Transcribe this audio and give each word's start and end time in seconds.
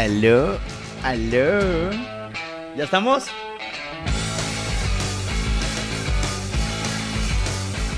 Aló, 0.00 0.58
aló. 1.02 1.90
¿Ya 2.74 2.84
estamos? 2.84 3.24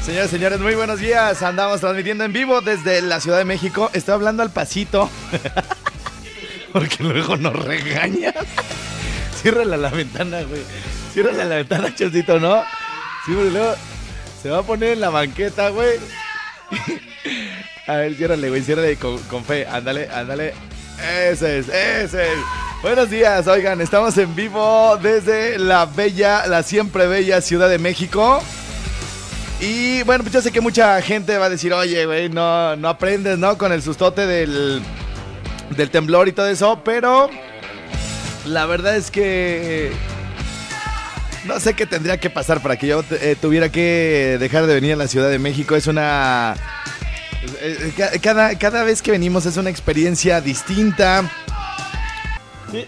Señores, 0.05 0.29
señores, 0.29 0.59
muy 0.59 0.75
buenos 0.75 0.99
días. 0.99 1.41
Andamos 1.45 1.81
transmitiendo 1.81 2.25
en 2.25 2.33
vivo 2.33 2.61
desde 2.61 3.03
la 3.03 3.21
Ciudad 3.21 3.39
de 3.39 3.45
México. 3.45 3.89
Estoy 3.93 4.15
hablando 4.15 4.43
al 4.43 4.51
pasito. 4.51 5.09
Porque 6.73 7.05
luego 7.05 7.37
nos 7.37 7.55
regaña. 7.55 8.35
Ciérrala 9.41 9.77
la 9.77 9.91
ventana, 9.91 10.43
güey. 10.43 10.63
Ciérrala 11.13 11.45
la 11.45 11.55
ventana, 11.55 11.95
chocito, 11.95 12.41
¿no? 12.41 12.65
Sí, 13.25 13.33
porque 13.33 13.51
luego 13.51 13.75
se 14.43 14.51
va 14.51 14.59
a 14.59 14.63
poner 14.65 14.95
en 14.95 15.03
la 15.03 15.11
banqueta, 15.11 15.69
güey. 15.69 16.01
A 17.87 17.95
ver, 17.95 18.17
ciérrale, 18.17 18.49
güey, 18.49 18.63
ciérrale 18.63 18.97
con, 18.97 19.19
con 19.25 19.45
fe. 19.45 19.69
Ándale, 19.69 20.09
ándale. 20.11 20.72
Ese 21.03 21.59
es, 21.59 21.69
ese 21.69 22.23
es. 22.23 22.39
Buenos 22.81 23.11
días, 23.11 23.47
oigan, 23.47 23.81
estamos 23.81 24.17
en 24.19 24.35
vivo 24.35 24.97
desde 25.03 25.59
la 25.59 25.87
bella, 25.87 26.47
la 26.47 26.63
siempre 26.63 27.07
bella 27.07 27.41
Ciudad 27.41 27.69
de 27.69 27.79
México. 27.79 28.41
Y 29.61 30.03
bueno, 30.03 30.23
pues 30.25 30.35
yo 30.35 30.43
sé 30.43 30.53
que 30.53 30.61
mucha 30.61 31.01
gente 31.03 31.39
va 31.39 31.47
a 31.47 31.51
decir, 31.51 31.73
oye, 31.73 32.07
güey, 32.07 32.29
no, 32.29 32.77
no 32.77 32.89
aprendes, 32.89 33.39
¿no? 33.39 33.59
Con 33.59 33.73
el 33.73 33.83
sustote 33.83 34.27
del, 34.27 34.83
del 35.77 35.91
temblor 35.91 36.29
y 36.29 36.33
todo 36.33 36.49
eso, 36.49 36.83
pero 36.85 37.31
la 38.45 38.67
verdad 38.67 38.97
es 38.97 39.11
que 39.11 39.93
no 41.45 41.59
sé 41.61 41.75
qué 41.75 41.87
tendría 41.87 42.19
que 42.19 42.31
pasar 42.31 42.61
para 42.61 42.77
que 42.77 42.87
yo 42.87 43.05
eh, 43.11 43.37
tuviera 43.41 43.71
que 43.71 44.37
dejar 44.39 44.67
de 44.67 44.75
venir 44.75 44.93
a 44.93 44.97
la 44.97 45.09
Ciudad 45.09 45.31
de 45.31 45.39
México. 45.39 45.75
Es 45.75 45.87
una... 45.87 46.55
eh, 47.61 47.93
eh, 48.15 48.19
Cada, 48.21 48.57
cada 48.59 48.85
vez 48.85 49.03
que 49.03 49.11
venimos 49.11 49.47
es 49.47 49.57
una 49.57 49.71
experiencia 49.71 50.41
distinta. 50.41 51.23
Sí, 52.71 52.87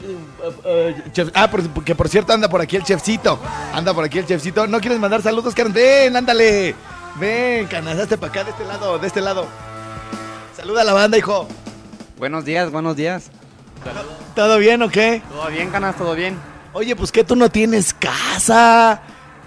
eh, 0.64 1.02
chef- 1.12 1.30
ah, 1.34 1.50
por- 1.50 1.84
que 1.84 1.94
por 1.94 2.08
cierto 2.08 2.32
anda 2.32 2.48
por 2.48 2.60
aquí 2.60 2.76
el 2.76 2.84
chefcito. 2.84 3.38
Anda 3.72 3.92
por 3.92 4.04
aquí 4.04 4.18
el 4.18 4.26
chefcito. 4.26 4.66
¿No 4.66 4.80
quieres 4.80 4.98
mandar 4.98 5.20
saludos, 5.22 5.54
Karen? 5.54 5.72
Ven, 5.72 6.16
ándale. 6.16 6.74
Ven, 7.16 7.66
canasaste 7.66 8.16
para 8.18 8.32
acá, 8.32 8.44
de 8.44 8.50
este 8.50 8.64
lado, 8.64 8.98
de 8.98 9.06
este 9.06 9.20
lado. 9.20 9.46
Saluda 10.56 10.80
a 10.82 10.84
la 10.84 10.92
banda, 10.94 11.18
hijo. 11.18 11.46
Buenos 12.18 12.44
días, 12.44 12.70
buenos 12.70 12.96
días. 12.96 13.30
¿Todo 14.34 14.58
bien 14.58 14.80
o 14.82 14.88
qué? 14.88 15.22
¿Todo 15.30 15.48
bien, 15.48 15.70
canas? 15.70 15.96
¿Todo 15.96 16.14
bien? 16.14 16.38
Oye, 16.72 16.96
pues 16.96 17.12
que 17.12 17.22
tú 17.22 17.36
no 17.36 17.50
tienes 17.50 17.92
casa, 17.94 19.00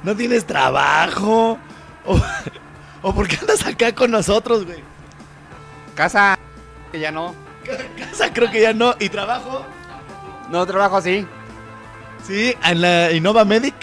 no 0.04 0.16
tienes 0.16 0.46
trabajo. 0.46 1.58
¿O, 2.06 2.22
o 3.02 3.14
por 3.16 3.28
qué 3.28 3.38
andas 3.38 3.66
acá 3.66 3.94
con 3.96 4.12
nosotros, 4.12 4.66
güey? 4.66 4.84
Casa, 5.98 6.38
que 6.92 7.00
ya 7.00 7.12
no. 7.12 7.36
Casa 8.12 8.32
creo 8.32 8.50
que 8.52 8.62
ya 8.62 8.72
no. 8.72 8.94
¿Y 9.00 9.10
trabajo? 9.10 9.66
No 10.50 10.66
trabajo 10.66 10.96
así. 10.98 11.26
Sí, 12.26 12.56
en 12.64 12.82
la 12.82 13.12
Innova 13.12 13.44
Medic. 13.44 13.74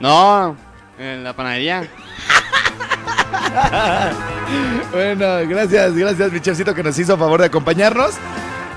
No, 0.00 0.56
en 0.98 1.22
la 1.22 1.32
panadería. 1.32 1.86
Bueno, 4.92 5.26
gracias, 5.48 5.94
gracias, 5.94 6.32
mi 6.32 6.40
chefcito 6.40 6.74
que 6.74 6.82
nos 6.82 6.98
hizo 6.98 7.16
favor 7.16 7.40
de 7.40 7.46
acompañarnos. 7.46 8.14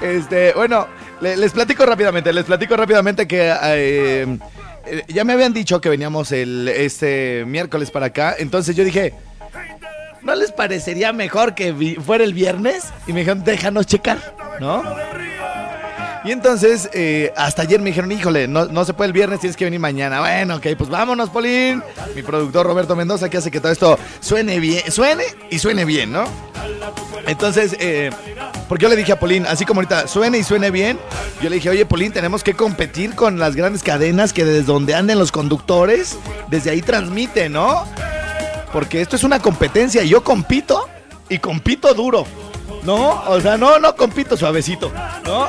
Este, 0.02 0.54
bueno, 0.54 0.88
le- 1.20 1.36
les 1.36 1.52
platico 1.52 1.86
rápidamente, 1.86 2.32
les 2.32 2.46
platico 2.46 2.78
rápidamente 2.78 3.28
que 3.28 3.54
eh, 3.64 4.38
eh, 4.86 5.04
ya 5.08 5.24
me 5.26 5.34
habían 5.34 5.52
dicho 5.54 5.82
que 5.82 5.90
veníamos 5.90 6.32
el 6.32 6.68
este 6.70 7.44
miércoles 7.46 7.92
para 7.92 8.08
acá, 8.08 8.36
entonces 8.38 8.76
yo 8.76 8.84
dije, 8.86 9.14
¿no 10.26 10.36
les 10.36 10.52
parecería 10.52 11.14
mejor 11.14 11.54
que 11.56 11.74
fuera 12.04 12.24
el 12.24 12.34
viernes? 12.34 12.86
Y 13.08 13.14
me 13.14 13.20
dijeron, 13.20 13.44
déjanos 13.44 13.86
checar, 13.86 14.36
¿no? 14.60 14.84
Y 16.26 16.32
entonces, 16.32 16.90
eh, 16.94 17.32
hasta 17.38 17.62
ayer 17.62 17.80
me 17.80 17.92
dijeron, 17.92 18.12
híjole, 18.12 18.48
no, 18.48 18.66
no 18.66 18.84
se 18.84 18.96
puede 18.96 19.10
el 19.10 19.14
viernes, 19.14 19.40
tienes 19.40 19.56
que 19.56 19.66
venir 19.66 19.80
mañana. 19.80 20.22
Bueno, 20.22 20.56
ok, 20.56 20.66
pues 20.76 20.90
vámonos, 20.90 21.30
Polín. 21.30 21.84
Mi 22.16 22.24
productor 22.24 22.66
Roberto 22.66 22.96
Mendoza, 22.96 23.30
que 23.30 23.38
hace 23.38 23.52
que 23.52 23.60
todo 23.60 23.72
esto 23.72 24.00
suene 24.22 24.60
bien, 24.60 24.92
suene 24.92 25.24
y 25.52 25.60
suene 25.60 25.86
bien, 25.86 26.12
¿no? 26.12 26.24
Entonces, 27.28 27.76
eh, 27.80 28.10
porque 28.68 28.84
yo 28.84 28.90
le 28.90 28.96
dije 28.96 29.12
a 29.12 29.20
Polín, 29.20 29.46
así 29.46 29.66
como 29.66 29.82
ahorita 29.82 30.08
suene 30.08 30.40
y 30.40 30.44
suene 30.44 30.72
bien, 30.72 30.98
yo 31.44 31.50
le 31.50 31.58
dije, 31.58 31.70
oye, 31.70 31.86
Polín, 31.86 32.12
tenemos 32.12 32.44
que 32.44 32.56
competir 32.56 33.14
con 33.14 33.38
las 33.38 33.56
grandes 33.56 33.84
cadenas 33.84 34.34
que 34.34 34.46
desde 34.46 34.64
donde 34.64 34.96
anden 34.96 35.20
los 35.20 35.32
conductores, 35.32 36.18
desde 36.50 36.72
ahí 36.72 36.82
transmiten, 36.82 37.54
¿no? 37.54 37.86
Porque 38.76 39.00
esto 39.00 39.16
es 39.16 39.24
una 39.24 39.40
competencia 39.40 40.04
y 40.04 40.10
yo 40.10 40.22
compito 40.22 40.90
y 41.30 41.38
compito 41.38 41.94
duro. 41.94 42.28
No, 42.84 43.24
o 43.26 43.40
sea, 43.40 43.56
no, 43.56 43.80
no 43.80 43.96
compito 43.96 44.36
suavecito, 44.36 44.92
¿no? 45.26 45.48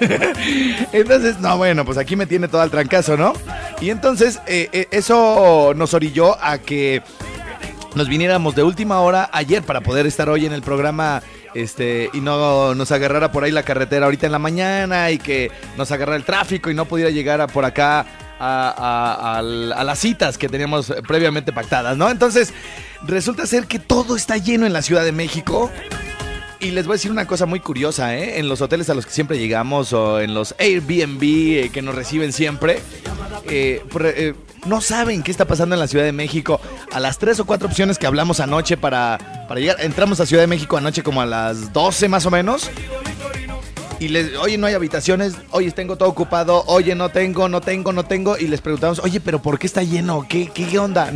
Entonces, 0.92 1.40
no, 1.40 1.56
bueno, 1.56 1.84
pues 1.84 1.98
aquí 1.98 2.14
me 2.14 2.26
tiene 2.26 2.46
todo 2.46 2.62
el 2.62 2.70
trancazo, 2.70 3.16
¿no? 3.16 3.32
Y 3.80 3.90
entonces, 3.90 4.38
eh, 4.46 4.68
eh, 4.70 4.86
eso 4.92 5.72
nos 5.74 5.94
orilló 5.94 6.40
a 6.40 6.58
que 6.58 7.02
nos 7.96 8.08
viniéramos 8.08 8.54
de 8.54 8.62
última 8.62 9.00
hora 9.00 9.28
ayer 9.32 9.64
para 9.64 9.80
poder 9.80 10.06
estar 10.06 10.28
hoy 10.28 10.46
en 10.46 10.52
el 10.52 10.62
programa 10.62 11.24
este 11.54 12.08
y 12.12 12.20
no 12.20 12.76
nos 12.76 12.92
agarrara 12.92 13.32
por 13.32 13.42
ahí 13.42 13.50
la 13.50 13.64
carretera 13.64 14.04
ahorita 14.06 14.26
en 14.26 14.32
la 14.32 14.38
mañana 14.38 15.10
y 15.10 15.18
que 15.18 15.50
nos 15.76 15.90
agarrara 15.90 16.16
el 16.16 16.24
tráfico 16.24 16.70
y 16.70 16.74
no 16.74 16.84
pudiera 16.84 17.10
llegar 17.10 17.40
a 17.40 17.48
por 17.48 17.64
acá 17.64 18.06
a, 18.40 19.42
las 19.42 19.98
citas 19.98 20.38
que 20.38 20.48
teníamos 20.48 20.92
previamente 21.06 21.52
pactadas, 21.52 21.96
¿no? 21.96 22.10
Entonces, 22.10 22.52
resulta 23.06 23.46
ser 23.46 23.66
que 23.66 23.78
todo 23.78 24.16
está 24.16 24.36
lleno 24.38 24.66
en 24.66 24.72
la 24.72 24.82
Ciudad 24.82 25.04
de 25.04 25.12
México. 25.12 25.70
Y 26.60 26.72
les 26.72 26.86
voy 26.86 26.94
a 26.94 26.96
decir 26.96 27.10
una 27.10 27.26
cosa 27.26 27.46
muy 27.46 27.60
curiosa, 27.60 28.14
¿eh? 28.14 28.38
En 28.38 28.48
los 28.48 28.60
hoteles 28.60 28.90
a 28.90 28.94
los 28.94 29.06
que 29.06 29.12
siempre 29.12 29.38
llegamos 29.38 29.94
o 29.94 30.20
en 30.20 30.34
los 30.34 30.54
Airbnb 30.58 31.22
eh, 31.22 31.70
que 31.72 31.80
nos 31.80 31.94
reciben 31.94 32.34
siempre, 32.34 32.80
eh, 33.48 33.82
eh, 34.04 34.34
no 34.66 34.82
saben 34.82 35.22
qué 35.22 35.30
está 35.30 35.46
pasando 35.46 35.74
en 35.74 35.80
la 35.80 35.88
Ciudad 35.88 36.04
de 36.04 36.12
México. 36.12 36.60
A 36.92 37.00
las 37.00 37.16
tres 37.16 37.40
o 37.40 37.46
cuatro 37.46 37.66
opciones 37.66 37.98
que 37.98 38.06
hablamos 38.06 38.40
anoche 38.40 38.76
para, 38.76 39.46
para 39.48 39.58
llegar, 39.58 39.76
entramos 39.80 40.20
a 40.20 40.26
Ciudad 40.26 40.42
de 40.42 40.48
México 40.48 40.76
anoche 40.76 41.02
como 41.02 41.22
a 41.22 41.26
las 41.26 41.72
12 41.72 42.08
más 42.08 42.26
o 42.26 42.30
menos. 42.30 42.70
Y 44.00 44.08
les, 44.08 44.34
oye, 44.36 44.56
no 44.56 44.66
hay 44.66 44.72
habitaciones, 44.72 45.34
oye, 45.50 45.70
tengo 45.72 45.96
todo 45.96 46.08
ocupado, 46.08 46.64
oye, 46.66 46.94
no 46.94 47.10
tengo, 47.10 47.50
no 47.50 47.60
tengo, 47.60 47.92
no 47.92 48.02
tengo. 48.02 48.38
Y 48.38 48.48
les 48.48 48.62
preguntamos, 48.62 48.98
oye, 49.00 49.20
pero 49.20 49.42
¿por 49.42 49.58
qué 49.58 49.66
está 49.66 49.82
lleno? 49.82 50.26
¿Qué, 50.26 50.48
qué 50.48 50.78
onda? 50.78 51.12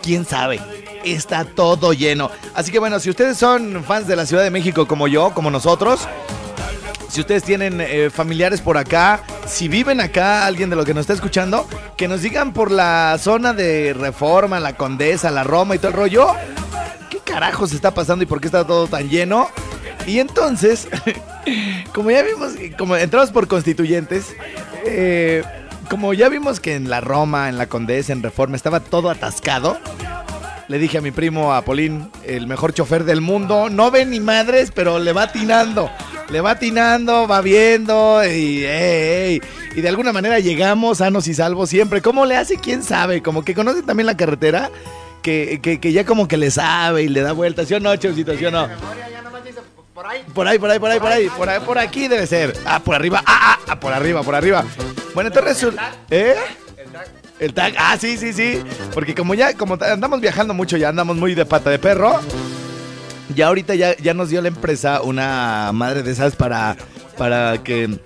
¿Quién 0.00 0.24
sabe? 0.24 0.60
Está 1.04 1.44
todo 1.44 1.92
lleno. 1.92 2.30
Así 2.54 2.70
que 2.70 2.78
bueno, 2.78 3.00
si 3.00 3.10
ustedes 3.10 3.36
son 3.36 3.82
fans 3.82 4.06
de 4.06 4.14
la 4.14 4.24
Ciudad 4.24 4.44
de 4.44 4.50
México 4.50 4.86
como 4.86 5.08
yo, 5.08 5.32
como 5.34 5.50
nosotros, 5.50 6.06
si 7.08 7.20
ustedes 7.20 7.42
tienen 7.42 7.80
eh, 7.80 8.08
familiares 8.08 8.60
por 8.60 8.76
acá, 8.76 9.24
si 9.48 9.66
viven 9.66 10.00
acá, 10.00 10.46
alguien 10.46 10.70
de 10.70 10.76
lo 10.76 10.84
que 10.84 10.94
nos 10.94 11.00
está 11.00 11.14
escuchando, 11.14 11.66
que 11.96 12.06
nos 12.06 12.22
digan 12.22 12.52
por 12.52 12.70
la 12.70 13.16
zona 13.18 13.52
de 13.52 13.94
Reforma, 13.94 14.60
la 14.60 14.76
Condesa, 14.76 15.32
la 15.32 15.42
Roma 15.42 15.74
y 15.74 15.78
todo 15.78 15.88
el 15.88 15.96
rollo, 15.96 16.28
¿qué 17.10 17.18
carajos 17.18 17.72
está 17.72 17.92
pasando 17.92 18.22
y 18.22 18.26
por 18.26 18.40
qué 18.40 18.46
está 18.46 18.64
todo 18.64 18.86
tan 18.86 19.08
lleno? 19.08 19.48
Y 20.08 20.20
entonces, 20.20 20.88
como 21.94 22.10
ya 22.10 22.22
vimos, 22.22 22.54
como 22.78 22.96
entramos 22.96 23.30
por 23.30 23.46
constituyentes, 23.46 24.34
eh, 24.86 25.42
como 25.90 26.14
ya 26.14 26.28
vimos 26.30 26.60
que 26.60 26.74
en 26.74 26.88
la 26.88 27.00
Roma, 27.00 27.48
en 27.48 27.58
la 27.58 27.66
Condesa, 27.66 28.12
en 28.12 28.22
Reforma 28.22 28.56
estaba 28.56 28.80
todo 28.80 29.10
atascado, 29.10 29.78
le 30.68 30.78
dije 30.78 30.98
a 30.98 31.00
mi 31.00 31.10
primo 31.10 31.52
Apolín, 31.52 32.10
el 32.24 32.46
mejor 32.46 32.72
chofer 32.72 33.04
del 33.04 33.20
mundo, 33.20 33.68
no 33.70 33.90
ve 33.90 34.06
ni 34.06 34.18
madres, 34.18 34.70
pero 34.74 34.98
le 34.98 35.12
va 35.12 35.24
atinando. 35.24 35.90
Le 36.30 36.42
va 36.42 36.52
atinando, 36.52 37.26
va 37.26 37.40
viendo 37.40 38.22
y, 38.22 38.64
ey, 38.64 38.64
ey, 38.66 39.42
y 39.74 39.80
de 39.80 39.88
alguna 39.88 40.12
manera 40.12 40.38
llegamos 40.40 40.98
sanos 40.98 41.26
y 41.26 41.32
salvos 41.32 41.70
siempre. 41.70 42.02
¿Cómo 42.02 42.26
le 42.26 42.36
hace? 42.36 42.56
¿Quién 42.56 42.82
sabe? 42.82 43.22
Como 43.22 43.44
que 43.44 43.54
conoce 43.54 43.82
también 43.82 44.06
la 44.06 44.16
carretera, 44.16 44.70
que, 45.22 45.58
que, 45.80 45.92
ya 45.92 46.04
como 46.04 46.28
que 46.28 46.36
le 46.36 46.50
sabe 46.50 47.04
y 47.04 47.08
le 47.08 47.22
da 47.22 47.32
vueltas. 47.32 47.68
¿Sí 47.68 47.74
o 47.74 47.80
no, 47.80 47.96
Chelsito? 47.96 48.36
¿Sí 48.36 48.44
o 48.44 48.50
no? 48.50 48.68
Por 50.34 50.46
ahí, 50.48 50.58
por 50.58 50.70
ahí, 50.70 50.78
por 50.78 50.90
ahí, 50.90 51.00
por 51.00 51.12
ahí, 51.12 51.28
por 51.28 51.48
ahí, 51.48 51.60
por 51.60 51.78
aquí 51.78 52.08
debe 52.08 52.26
ser. 52.26 52.56
Ah, 52.64 52.80
por 52.80 52.94
arriba, 52.94 53.22
ah, 53.26 53.38
ah, 53.40 53.58
ah, 53.68 53.80
por 53.80 53.92
arriba, 53.92 54.22
por 54.22 54.34
arriba. 54.34 54.64
Bueno, 55.14 55.28
entonces 55.28 55.54
resulta. 55.54 55.92
¿Eh? 56.10 56.34
El 57.38 57.52
tag, 57.52 57.74
ah, 57.78 57.96
sí, 57.98 58.16
sí, 58.16 58.32
sí. 58.32 58.62
Porque 58.94 59.14
como 59.14 59.34
ya, 59.34 59.54
como 59.54 59.76
andamos 59.80 60.20
viajando 60.20 60.54
mucho, 60.54 60.76
ya 60.76 60.88
andamos 60.88 61.16
muy 61.16 61.34
de 61.34 61.44
pata 61.44 61.70
de 61.70 61.78
perro. 61.78 62.20
Ya 63.34 63.48
ahorita 63.48 63.74
ya, 63.74 63.96
ya 63.98 64.14
nos 64.14 64.30
dio 64.30 64.40
la 64.40 64.48
empresa 64.48 65.02
una 65.02 65.70
madre 65.72 66.02
de 66.02 66.12
esas 66.12 66.34
para, 66.36 66.76
para 67.16 67.62
que. 67.62 67.98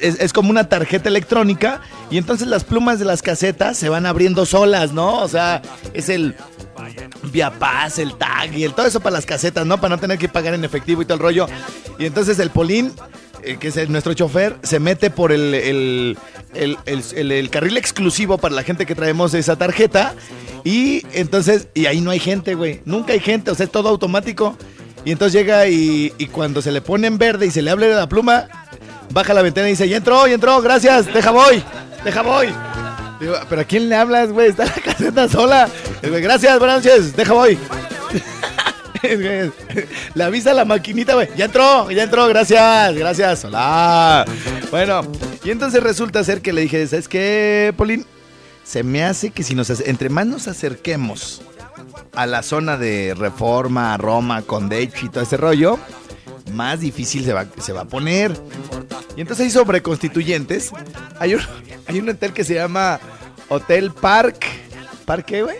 Es, 0.00 0.18
es 0.20 0.32
como 0.32 0.50
una 0.50 0.68
tarjeta 0.68 1.08
electrónica 1.08 1.80
y 2.10 2.18
entonces 2.18 2.48
las 2.48 2.64
plumas 2.64 2.98
de 2.98 3.04
las 3.04 3.22
casetas 3.22 3.76
se 3.76 3.88
van 3.88 4.04
abriendo 4.06 4.44
solas, 4.46 4.92
¿no? 4.92 5.20
O 5.20 5.28
sea, 5.28 5.62
es 5.94 6.08
el 6.08 6.34
Via 7.32 7.50
Paz, 7.52 7.98
el 7.98 8.14
tag 8.16 8.52
y 8.56 8.64
el 8.64 8.72
todo 8.74 8.86
eso 8.86 9.00
para 9.00 9.14
las 9.14 9.26
casetas, 9.26 9.64
¿no? 9.66 9.80
Para 9.80 9.94
no 9.96 10.00
tener 10.00 10.18
que 10.18 10.28
pagar 10.28 10.54
en 10.54 10.64
efectivo 10.64 11.02
y 11.02 11.04
todo 11.04 11.14
el 11.14 11.20
rollo. 11.22 11.46
Y 11.98 12.06
entonces 12.06 12.38
el 12.40 12.50
Polín, 12.50 12.92
eh, 13.42 13.56
que 13.58 13.68
es 13.68 13.88
nuestro 13.88 14.12
chofer, 14.14 14.56
se 14.62 14.80
mete 14.80 15.10
por 15.10 15.30
el, 15.32 15.54
el, 15.54 16.18
el- 16.54 17.50
carril 17.50 17.76
exclusivo 17.76 18.38
para 18.38 18.54
la 18.54 18.62
gente 18.62 18.86
que 18.86 18.94
traemos 18.94 19.34
esa 19.34 19.56
tarjeta. 19.56 20.14
Y 20.64 21.04
entonces, 21.12 21.68
y 21.74 21.86
ahí 21.86 22.00
no 22.00 22.10
hay 22.10 22.18
gente, 22.18 22.54
güey. 22.54 22.80
Nunca 22.84 23.12
hay 23.12 23.20
gente, 23.20 23.50
o 23.52 23.54
sea, 23.54 23.64
es 23.66 23.70
todo 23.72 23.88
automático. 23.88 24.56
Y 25.04 25.12
entonces 25.12 25.34
llega 25.40 25.68
y, 25.68 26.12
y 26.18 26.26
cuando 26.26 26.60
se 26.60 26.72
le 26.72 26.80
pone 26.80 27.06
en 27.06 27.16
verde 27.18 27.46
y 27.46 27.50
se 27.52 27.62
le 27.62 27.70
abre 27.70 27.94
la 27.94 28.08
pluma, 28.08 28.48
baja 29.10 29.34
la 29.34 29.42
ventana 29.42 29.68
y 29.68 29.70
dice, 29.72 29.88
ya 29.88 29.96
entró, 29.96 30.26
ya 30.26 30.34
entró, 30.34 30.60
gracias, 30.60 31.12
deja 31.12 31.30
voy, 31.30 31.62
deja 32.04 32.22
voy. 32.22 32.48
Digo, 33.20 33.34
pero 33.48 33.62
¿a 33.62 33.64
quién 33.64 33.88
le 33.88 33.96
hablas, 33.96 34.30
güey? 34.30 34.48
Está 34.48 34.66
la 34.66 34.72
caseta 34.72 35.28
sola. 35.28 35.68
Güey, 36.06 36.20
Gracias, 36.22 36.58
buenas 36.58 36.84
noches, 36.84 37.16
deja 37.16 37.32
voy. 37.32 37.58
Le 40.14 40.24
avisa 40.24 40.52
la 40.52 40.64
maquinita, 40.64 41.14
güey. 41.14 41.28
Ya 41.36 41.46
entró, 41.46 41.90
ya 41.90 42.02
entró, 42.02 42.26
gracias, 42.26 42.94
gracias. 42.94 43.44
Hola. 43.44 44.24
Bueno, 44.70 45.02
y 45.44 45.50
entonces 45.50 45.82
resulta 45.82 46.24
ser 46.24 46.42
que 46.42 46.52
le 46.52 46.62
dije, 46.62 46.86
¿sabes 46.86 47.08
qué, 47.08 47.72
Polín? 47.76 48.04
Se 48.64 48.82
me 48.82 49.04
hace 49.04 49.30
que 49.30 49.42
si 49.42 49.54
nos 49.54 49.70
entre 49.80 50.08
más 50.08 50.26
nos 50.26 50.48
acerquemos 50.48 51.42
a 52.14 52.26
la 52.26 52.42
zona 52.42 52.76
de 52.76 53.14
Reforma, 53.16 53.96
Roma, 53.96 54.42
Condechi 54.42 55.06
y 55.06 55.08
todo 55.08 55.22
ese 55.22 55.36
rollo, 55.36 55.78
más 56.52 56.80
difícil 56.80 57.24
se 57.24 57.32
va, 57.32 57.46
se 57.60 57.72
va 57.72 57.82
a 57.82 57.84
poner. 57.86 58.32
Y 59.16 59.20
entonces 59.20 59.46
ahí 59.46 59.50
sobre 59.50 59.82
constituyentes, 59.82 60.72
hay 61.18 61.34
un, 61.34 61.40
hay 61.86 61.98
un 61.98 62.08
hotel 62.08 62.32
que 62.32 62.44
se 62.44 62.54
llama 62.54 63.00
Hotel 63.48 63.90
Park. 63.92 64.46
¿Park 65.04 65.24
qué, 65.26 65.42
güey? 65.42 65.56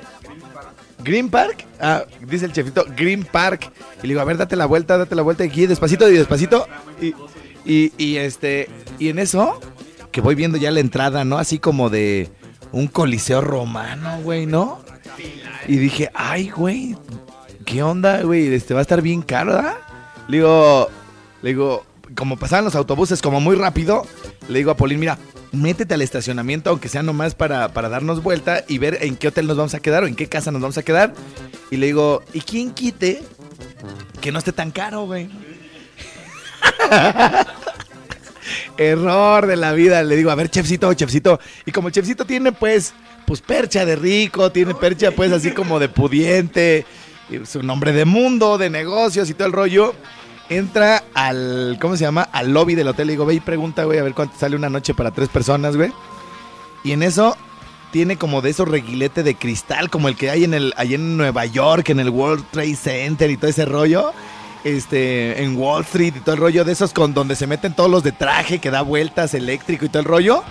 Green 0.99 1.29
Park. 1.29 1.65
Ah, 1.81 2.05
dice 2.27 2.47
el 2.47 2.53
chefito, 2.53 2.85
Green 2.97 3.25
Park. 3.25 3.71
Y 3.99 4.03
le 4.03 4.09
digo, 4.09 4.21
a 4.21 4.25
ver, 4.25 4.37
date 4.37 4.56
la 4.56 4.67
vuelta, 4.67 4.99
date 4.99 5.15
la 5.15 5.23
vuelta 5.23 5.44
aquí, 5.44 5.67
despacito 5.67 6.09
y 6.11 6.15
despacito. 6.17 6.67
Y, 7.00 7.15
y, 7.65 7.93
y 7.97 8.17
este, 8.17 8.69
y 8.99 9.09
en 9.09 9.19
eso, 9.19 9.61
que 10.11 10.21
voy 10.21 10.35
viendo 10.35 10.59
ya 10.59 10.71
la 10.71 10.81
entrada, 10.81 11.25
¿no? 11.25 11.38
Así 11.38 11.59
como 11.59 11.91
de 11.91 12.31
un 12.73 12.88
coliseo 12.88 13.41
romano, 13.41 14.21
güey, 14.23 14.47
¿no? 14.47 14.81
Y 15.69 15.77
dije, 15.77 16.11
ay, 16.15 16.50
güey, 16.50 16.97
¿qué 17.65 17.83
onda, 17.83 18.23
güey? 18.23 18.53
Este 18.53 18.75
va 18.75 18.81
a 18.81 18.83
estar 18.83 19.03
bien 19.03 19.23
caro, 19.23 19.53
¿verdad? 19.53 19.77
Le 20.28 20.38
digo, 20.38 20.88
le 21.43 21.50
digo, 21.50 21.87
como 22.14 22.37
pasaban 22.37 22.64
los 22.64 22.75
autobuses 22.75 23.23
como 23.23 23.40
muy 23.40 23.56
rápido, 23.56 24.06
le 24.49 24.58
digo 24.58 24.70
a 24.70 24.76
Polín, 24.76 25.00
mira, 25.00 25.19
métete 25.52 25.94
al 25.94 26.02
estacionamiento, 26.02 26.70
aunque 26.70 26.88
sea 26.88 27.02
nomás 27.02 27.34
para, 27.34 27.69
para 27.73 27.88
darnos 27.88 28.23
vuelta 28.23 28.64
y 28.69 28.78
ver 28.78 28.99
en 29.02 29.17
qué 29.17 29.28
hotel 29.28 29.46
nos 29.46 29.56
vamos 29.56 29.75
a 29.75 29.81
quedar 29.81 30.05
o 30.05 30.06
en 30.06 30.14
qué 30.14 30.28
casa 30.28 30.50
nos 30.50 30.62
vamos 30.62 30.78
a 30.78 30.82
quedar. 30.82 31.14
Y 31.70 31.76
le 31.76 31.87
digo, 31.87 32.23
¿y 32.32 32.40
quién 32.40 32.73
quite 32.73 33.23
que 34.20 34.32
no 34.32 34.38
esté 34.38 34.52
tan 34.52 34.70
caro, 34.70 35.06
güey? 35.06 35.28
Error 38.78 39.46
de 39.46 39.56
la 39.56 39.73
vida. 39.73 40.02
Le 40.02 40.17
digo, 40.17 40.31
a 40.31 40.34
ver, 40.34 40.50
chefcito, 40.50 40.93
chefcito. 40.94 41.40
Y 41.64 41.73
como 41.73 41.90
chefcito 41.90 42.25
tiene, 42.25 42.52
pues, 42.52 42.94
pues 43.26 43.40
percha 43.40 43.84
de 43.84 43.96
rico, 43.96 44.52
tiene 44.52 44.75
percha, 44.75 45.11
pues, 45.11 45.32
así 45.32 45.52
como 45.52 45.78
de 45.78 45.88
pudiente, 45.88 46.87
su 47.44 47.62
nombre 47.62 47.93
de 47.93 48.05
mundo, 48.05 48.58
de 48.58 48.70
negocios 48.70 49.28
y 49.31 49.34
todo 49.34 49.46
el 49.49 49.52
rollo. 49.52 49.94
Entra 50.49 51.02
al, 51.14 51.76
¿cómo 51.81 51.96
se 51.96 52.05
llama? 52.05 52.23
Al 52.32 52.52
lobby 52.52 52.75
del 52.75 52.88
hotel. 52.88 53.08
Le 53.08 53.14
digo, 53.14 53.26
ve 53.26 53.34
y 53.34 53.40
pregunta, 53.40 53.84
güey, 53.84 53.99
a 53.99 54.02
ver 54.02 54.14
cuánto 54.14 54.38
sale 54.38 54.56
una 54.56 54.70
noche 54.70 54.94
para 54.94 55.11
tres 55.11 55.28
personas, 55.28 55.76
güey. 55.76 55.93
Y 56.84 56.93
en 56.93 57.02
eso 57.02 57.37
tiene 57.90 58.17
como 58.17 58.43
de 58.43 58.50
esos 58.50 58.69
reguilete 58.69 59.23
de 59.23 59.34
cristal, 59.34 59.90
como 59.90 60.08
el 60.08 60.17
que 60.17 60.31
hay 60.31 60.44
en 60.44 60.55
el, 60.55 60.75
en 60.78 61.17
Nueva 61.17 61.46
York, 61.46 61.88
en 61.88 62.00
el 62.00 62.11
World 62.11 62.44
Trade 62.50 62.76
Center 62.76 63.31
y 63.31 63.37
todo 63.37 63.50
ese 63.50 63.64
rollo. 63.64 64.12
Este, 64.64 65.43
en 65.44 65.56
Wall 65.56 65.82
Street 65.82 66.14
y 66.17 66.20
todo 66.20 66.34
el 66.34 66.40
rollo 66.40 66.64
de 66.64 66.73
esos 66.73 66.93
con 66.93 67.14
donde 67.14 67.37
se 67.37 67.46
meten 67.46 67.75
todos 67.75 67.88
los 67.88 68.02
de 68.02 68.11
traje 68.11 68.58
que 68.58 68.73
da 68.73 68.82
vueltas 68.82 69.32
eléctrico 69.34 69.84
y 69.84 69.88
todo 69.88 70.00
el 70.00 70.06
rollo. 70.06 70.43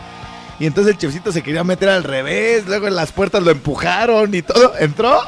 Y 0.60 0.66
entonces 0.66 0.94
el 0.94 1.00
chefcito 1.00 1.32
se 1.32 1.44
quería 1.44 1.64
meter 1.64 1.90
al 1.90 2.04
revés, 2.04 2.66
luego 2.66 2.88
en 2.88 2.96
las 2.96 3.12
puertas 3.12 3.44
lo 3.44 3.52
empujaron 3.52 4.34
y 4.34 4.42
todo. 4.42 4.74
Entró, 4.80 5.20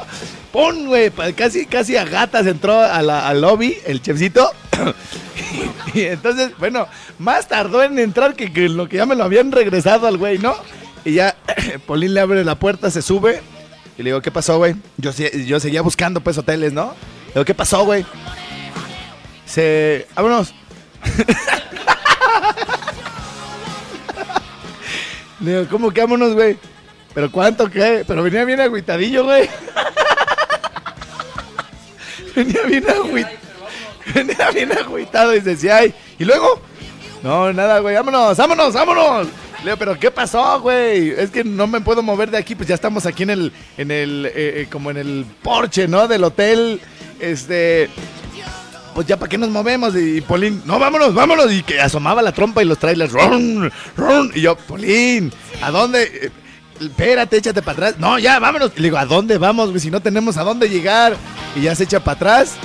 ¡pum, 0.52 0.86
güey! 0.86 1.10
Casi, 1.34 1.66
casi 1.66 1.96
a 1.96 2.04
gatas 2.04 2.46
entró 2.46 2.80
a 2.80 3.02
la- 3.02 3.28
al 3.28 3.40
lobby 3.42 3.76
el 3.86 4.00
chefcito. 4.00 4.50
y, 5.94 6.02
entonces, 6.02 6.52
bueno, 6.58 6.86
más 7.18 7.46
tardó 7.46 7.82
en 7.82 7.98
entrar 7.98 8.34
que, 8.34 8.48
lo 8.68 8.88
que 8.88 8.96
ya 8.96 9.06
me 9.06 9.14
lo 9.16 9.24
habían 9.24 9.52
regresado 9.52 10.06
al 10.06 10.16
güey, 10.16 10.38
¿no? 10.38 10.54
Y 11.04 11.12
ya, 11.12 11.36
Polín 11.86 12.14
le 12.14 12.20
abre 12.20 12.44
la 12.44 12.54
puerta, 12.54 12.90
se 12.90 13.02
sube. 13.02 13.42
Y 13.98 14.02
le 14.02 14.10
digo, 14.10 14.22
¿qué 14.22 14.30
pasó, 14.30 14.56
güey? 14.58 14.76
Yo, 14.96 15.10
yo 15.12 15.60
seguía 15.60 15.82
buscando, 15.82 16.20
pues, 16.20 16.38
hoteles, 16.38 16.72
¿no? 16.72 16.94
Le 17.28 17.32
digo, 17.34 17.44
¿qué 17.44 17.54
pasó, 17.54 17.84
güey? 17.84 18.06
Se... 19.44 20.06
Vámonos. 20.14 20.54
Le 25.40 25.52
digo, 25.52 25.66
¿cómo 25.70 25.90
que 25.90 26.00
vámonos, 26.00 26.34
güey? 26.34 26.56
¿Pero 27.14 27.30
cuánto 27.30 27.70
qué? 27.70 28.04
Pero 28.06 28.22
venía 28.22 28.44
bien 28.44 28.60
agüitadillo, 28.60 29.24
güey. 29.24 29.48
venía 32.36 32.62
bien 32.62 32.88
agüitado. 32.88 33.36
Venía 34.14 34.50
bien 34.50 34.72
agüitado 34.72 35.34
y 35.34 35.40
decía, 35.40 35.78
ay. 35.78 35.94
¿Y 36.18 36.24
luego? 36.24 36.60
No, 37.22 37.52
nada, 37.52 37.80
güey. 37.80 37.94
Vámonos, 37.94 38.36
vámonos, 38.36 38.74
vámonos. 38.74 39.26
Le 39.58 39.64
digo, 39.64 39.76
¿pero 39.76 39.98
qué 39.98 40.10
pasó, 40.10 40.60
güey? 40.60 41.10
Es 41.10 41.30
que 41.30 41.44
no 41.44 41.66
me 41.66 41.80
puedo 41.80 42.02
mover 42.02 42.30
de 42.30 42.38
aquí. 42.38 42.54
Pues 42.54 42.68
ya 42.68 42.74
estamos 42.74 43.06
aquí 43.06 43.24
en 43.24 43.30
el, 43.30 43.52
en 43.76 43.90
el, 43.90 44.26
eh, 44.26 44.32
eh, 44.34 44.68
como 44.70 44.90
en 44.90 44.96
el 44.96 45.26
porche, 45.42 45.88
¿no? 45.88 46.08
Del 46.08 46.24
hotel. 46.24 46.80
Este 47.20 47.90
pues 48.98 49.06
ya 49.06 49.16
para 49.16 49.28
qué 49.30 49.38
nos 49.38 49.50
movemos 49.50 49.94
y 49.94 50.20
Polín, 50.22 50.60
no, 50.64 50.76
vámonos, 50.76 51.14
vámonos 51.14 51.52
y 51.52 51.62
que 51.62 51.80
asomaba 51.80 52.20
la 52.20 52.32
trompa 52.32 52.62
y 52.62 52.64
los 52.64 52.78
trailers, 52.78 53.12
ron, 53.12 53.70
ron, 53.96 54.32
y 54.34 54.40
yo, 54.40 54.56
Polín, 54.56 55.32
¿a 55.62 55.70
dónde? 55.70 56.02
Eh, 56.02 56.30
Espérate, 56.80 57.36
échate 57.36 57.62
para 57.62 57.74
atrás. 57.74 57.94
No, 58.00 58.18
ya, 58.18 58.40
vámonos. 58.40 58.72
Y 58.74 58.80
le 58.80 58.88
digo, 58.88 58.98
¿a 58.98 59.06
dónde 59.06 59.38
vamos? 59.38 59.80
Si 59.80 59.88
no 59.88 60.00
tenemos 60.00 60.36
a 60.36 60.42
dónde 60.42 60.68
llegar. 60.68 61.16
Y 61.54 61.60
ya 61.60 61.76
se 61.76 61.84
echa 61.84 62.00
para 62.00 62.16
atrás. 62.16 62.56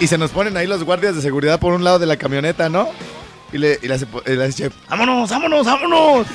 Y 0.00 0.08
se 0.08 0.18
nos 0.18 0.32
ponen 0.32 0.56
ahí 0.56 0.66
los 0.66 0.82
guardias 0.82 1.14
de 1.14 1.22
seguridad 1.22 1.60
por 1.60 1.72
un 1.72 1.84
lado 1.84 2.00
de 2.00 2.06
la 2.06 2.16
camioneta, 2.16 2.68
¿no? 2.68 2.88
Y 3.52 3.58
le, 3.58 3.78
y 3.80 3.86
le 3.86 3.94
hace, 3.94 4.08
y 4.26 4.30
le 4.30 4.44
hace, 4.44 4.72
vámonos, 4.90 5.30
vámonos, 5.30 5.66
vámonos. 5.66 6.26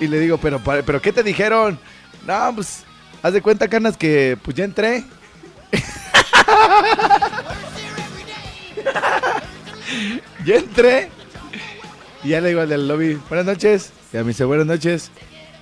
Y 0.00 0.08
le 0.08 0.18
digo, 0.18 0.38
pero, 0.38 0.60
pero 0.64 1.00
¿qué 1.00 1.12
te 1.12 1.22
dijeron? 1.22 1.78
No, 2.26 2.52
pues, 2.56 2.82
haz 3.22 3.32
de 3.32 3.40
cuenta, 3.40 3.68
canas, 3.68 3.96
que 3.96 4.36
pues 4.42 4.56
ya 4.56 4.64
entré. 4.64 5.04
Ya 10.44 10.56
entré. 10.56 11.10
Y 12.22 12.30
ya 12.30 12.40
le 12.40 12.48
digo 12.48 12.60
al 12.60 12.68
del 12.68 12.88
lobby, 12.88 13.20
buenas 13.28 13.46
noches. 13.46 13.92
Y 14.12 14.16
a 14.16 14.22
mí 14.22 14.28
dice, 14.28 14.44
buenas 14.44 14.66
noches. 14.66 15.10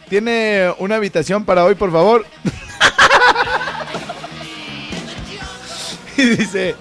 ¿Tiene 0.09 0.73
una 0.79 0.97
habitación 0.97 1.45
para 1.45 1.65
hoy, 1.65 1.75
por 1.75 1.91
favor? 1.91 2.25
y 6.17 6.23
dice, 6.23 6.77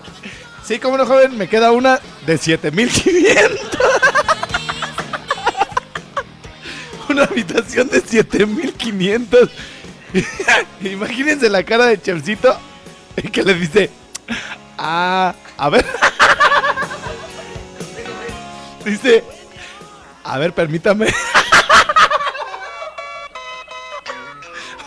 sí, 0.63 0.79
como 0.79 0.97
no, 0.97 1.05
joven, 1.05 1.37
me 1.37 1.47
queda 1.47 1.71
una 1.71 1.99
de 2.25 2.37
7500. 2.37 3.49
una 7.09 7.23
habitación 7.23 7.89
de 7.89 8.01
7500. 8.01 9.49
Imagínense 10.81 11.49
la 11.49 11.63
cara 11.63 11.87
de 11.87 12.01
Chefcito 12.01 12.57
que 13.31 13.43
le 13.43 13.53
dice, 13.55 13.89
ah, 14.77 15.33
a 15.57 15.69
ver. 15.69 15.85
Dice, 18.86 19.24
a 20.24 20.38
ver, 20.38 20.54
permítame. 20.54 21.08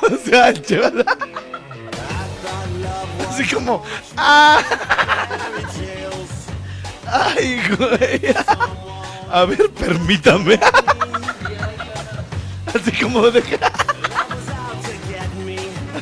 o 0.02 0.08
sea, 0.24 0.52
chaval- 0.54 1.04
Así 3.28 3.44
como, 3.54 3.82
ah. 4.16 4.60
Ay, 7.10 7.60
güey. 7.76 8.34
A 9.30 9.44
ver, 9.44 9.70
permítame. 9.70 10.60
Así 12.74 12.92
como 13.02 13.30
de... 13.30 13.42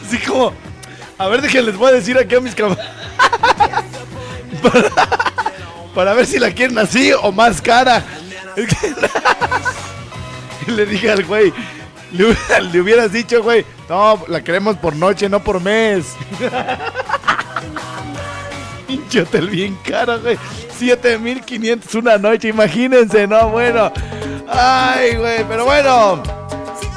Así 0.04 0.18
como, 0.18 0.52
a 1.18 1.26
ver, 1.28 1.40
déjenles 1.42 1.76
voy 1.76 1.90
a 1.90 1.94
decir 1.94 2.18
aquí 2.18 2.34
a 2.34 2.40
mis 2.40 2.54
camaradas. 2.54 2.90
Para, 5.96 6.12
ver 6.12 6.26
si 6.26 6.38
la 6.38 6.50
quieren 6.50 6.76
así 6.76 7.10
o 7.10 7.32
más 7.32 7.62
cara. 7.62 8.04
Le 10.66 10.84
dije 10.84 11.10
al 11.10 11.24
güey, 11.24 11.54
le 12.10 12.80
hubieras 12.80 13.12
dicho, 13.12 13.42
güey, 13.42 13.64
no, 13.88 14.22
la 14.28 14.44
queremos 14.44 14.76
por 14.76 14.94
noche, 14.94 15.30
no 15.30 15.42
por 15.42 15.60
mes. 15.60 16.14
Pinche 18.86 19.22
hotel 19.22 19.48
bien 19.48 19.78
cara, 19.84 20.16
güey. 20.16 20.36
7500 20.78 21.94
una 21.94 22.18
noche, 22.18 22.48
imagínense, 22.48 23.26
no, 23.26 23.48
bueno. 23.48 23.90
Ay, 24.48 25.16
güey, 25.16 25.44
pero 25.48 25.64
bueno. 25.64 26.22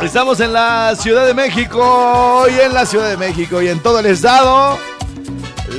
Estamos 0.01 0.41
en 0.41 0.51
la 0.51 0.93
Ciudad 0.97 1.25
de 1.25 1.33
México 1.33 2.45
y 2.49 2.59
en 2.59 2.73
la 2.73 2.85
Ciudad 2.85 3.09
de 3.09 3.17
México 3.17 3.61
y 3.61 3.69
en 3.69 3.81
todo 3.81 3.99
el 3.99 4.07
estado. 4.07 4.77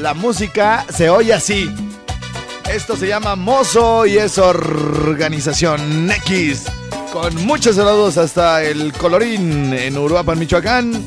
La 0.00 0.14
música 0.14 0.86
se 0.88 1.10
oye 1.10 1.34
así. 1.34 1.70
Esto 2.72 2.96
se 2.96 3.08
llama 3.08 3.34
Mozo 3.34 4.06
y 4.06 4.16
es 4.16 4.38
Organización 4.38 6.08
X. 6.08 6.66
Con 7.12 7.34
muchos 7.44 7.74
saludos 7.74 8.16
hasta 8.16 8.62
el 8.62 8.92
Colorín 8.92 9.72
en 9.74 9.98
Uruapan, 9.98 10.38
Michoacán. 10.38 11.04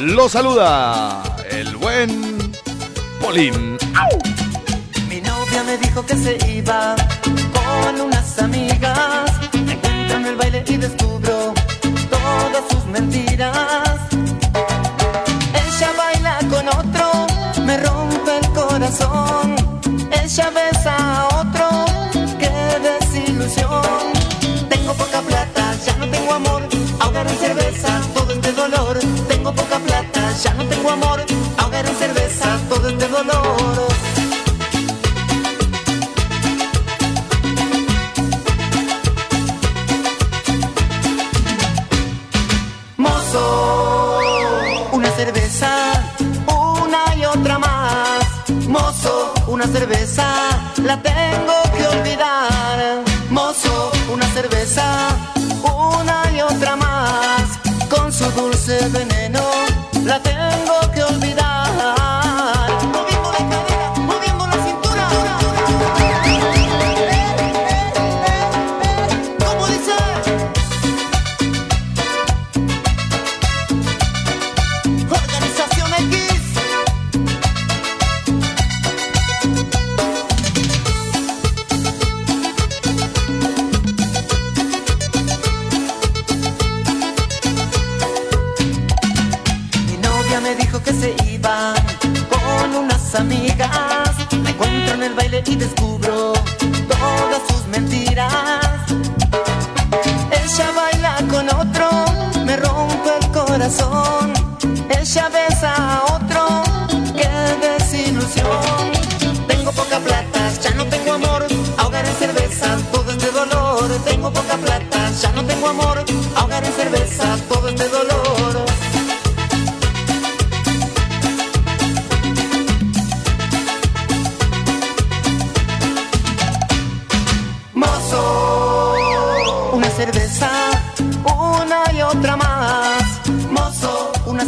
Lo 0.00 0.28
saluda 0.28 1.22
el 1.50 1.76
buen 1.76 2.52
Polín. 3.20 3.78
Mi 5.08 5.20
novia 5.20 5.62
me 5.64 5.78
dijo 5.78 6.04
que 6.04 6.16
se 6.16 6.36
iba 6.50 6.96
con 7.24 8.00
unas 8.00 8.38
amigas. 8.40 8.67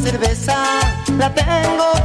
Cerveza, 0.02 0.56
la 1.18 1.32
tengo 1.34 1.99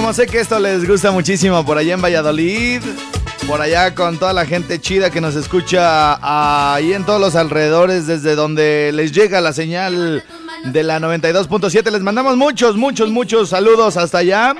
como 0.00 0.14
sé 0.14 0.26
que 0.26 0.40
esto 0.40 0.58
les 0.58 0.88
gusta 0.88 1.10
muchísimo 1.10 1.62
por 1.62 1.76
allá 1.76 1.92
en 1.92 2.00
Valladolid, 2.00 2.80
por 3.46 3.60
allá 3.60 3.94
con 3.94 4.16
toda 4.16 4.32
la 4.32 4.46
gente 4.46 4.80
chida 4.80 5.10
que 5.10 5.20
nos 5.20 5.36
escucha 5.36 6.16
ahí 6.74 6.94
en 6.94 7.04
todos 7.04 7.20
los 7.20 7.36
alrededores, 7.36 8.06
desde 8.06 8.34
donde 8.34 8.92
les 8.94 9.12
llega 9.12 9.42
la 9.42 9.52
señal 9.52 10.24
de 10.64 10.82
la 10.84 11.00
92.7, 11.00 11.90
les 11.90 12.00
mandamos 12.00 12.38
muchos, 12.38 12.78
muchos, 12.78 13.10
muchos 13.10 13.50
saludos 13.50 13.98
hasta 13.98 14.18
allá, 14.18 14.54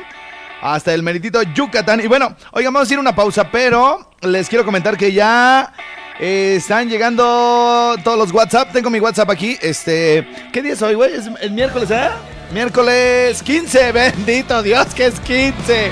hasta 0.61 0.93
el 0.93 1.03
meritito 1.03 1.41
Yucatán. 1.43 2.01
Y 2.01 2.07
bueno, 2.07 2.37
oigan, 2.53 2.75
vamos 2.75 2.91
a 2.91 2.93
ir 2.93 2.99
a 2.99 3.01
una 3.01 3.15
pausa, 3.15 3.51
pero 3.51 4.11
les 4.21 4.47
quiero 4.47 4.67
comentar 4.67 4.99
que 4.99 5.11
ya 5.11 5.73
eh, 6.19 6.57
están 6.59 6.91
llegando 6.91 7.95
todos 8.05 8.19
los 8.19 8.31
WhatsApp. 8.31 8.73
Tengo 8.75 8.91
mi 8.91 9.01
WhatsApp 9.01 9.31
aquí. 9.31 9.57
Este, 9.63 10.29
¿qué 10.53 10.61
día 10.61 10.75
es 10.75 10.83
hoy, 10.83 10.97
güey? 10.97 11.15
¿Es 11.15 11.51
miércoles, 11.51 11.91
eh? 11.91 12.11
Miércoles 12.53 13.43
15, 13.43 13.93
bendito 13.95 14.63
Dios 14.63 14.87
que 14.95 15.07
es 15.07 15.21
15. 15.21 15.91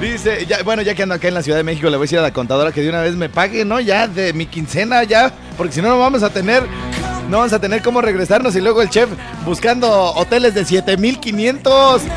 Dice, 0.00 0.46
ya, 0.46 0.62
bueno, 0.62 0.82
ya 0.82 0.94
que 0.94 1.02
ando 1.02 1.14
acá 1.16 1.28
en 1.28 1.34
la 1.34 1.42
Ciudad 1.42 1.58
de 1.58 1.64
México, 1.64 1.88
le 1.90 1.96
voy 1.96 2.04
a 2.04 2.06
decir 2.06 2.18
a 2.18 2.22
la 2.22 2.32
contadora 2.32 2.70
que 2.72 2.82
de 2.82 2.88
una 2.88 3.00
vez 3.00 3.16
me 3.16 3.28
pague, 3.28 3.64
¿no? 3.64 3.80
Ya 3.80 4.06
de 4.06 4.32
mi 4.32 4.46
quincena, 4.46 5.02
ya, 5.02 5.32
porque 5.56 5.72
si 5.72 5.82
no, 5.82 5.88
no 5.88 5.98
vamos 5.98 6.22
a 6.22 6.30
tener, 6.30 6.62
no 7.28 7.38
vamos 7.38 7.52
a 7.52 7.58
tener 7.58 7.82
cómo 7.82 8.00
regresarnos 8.00 8.54
y 8.54 8.60
luego 8.60 8.80
el 8.80 8.90
chef 8.90 9.08
buscando 9.44 9.90
hoteles 10.12 10.54
de 10.54 10.64
7500. 10.64 12.02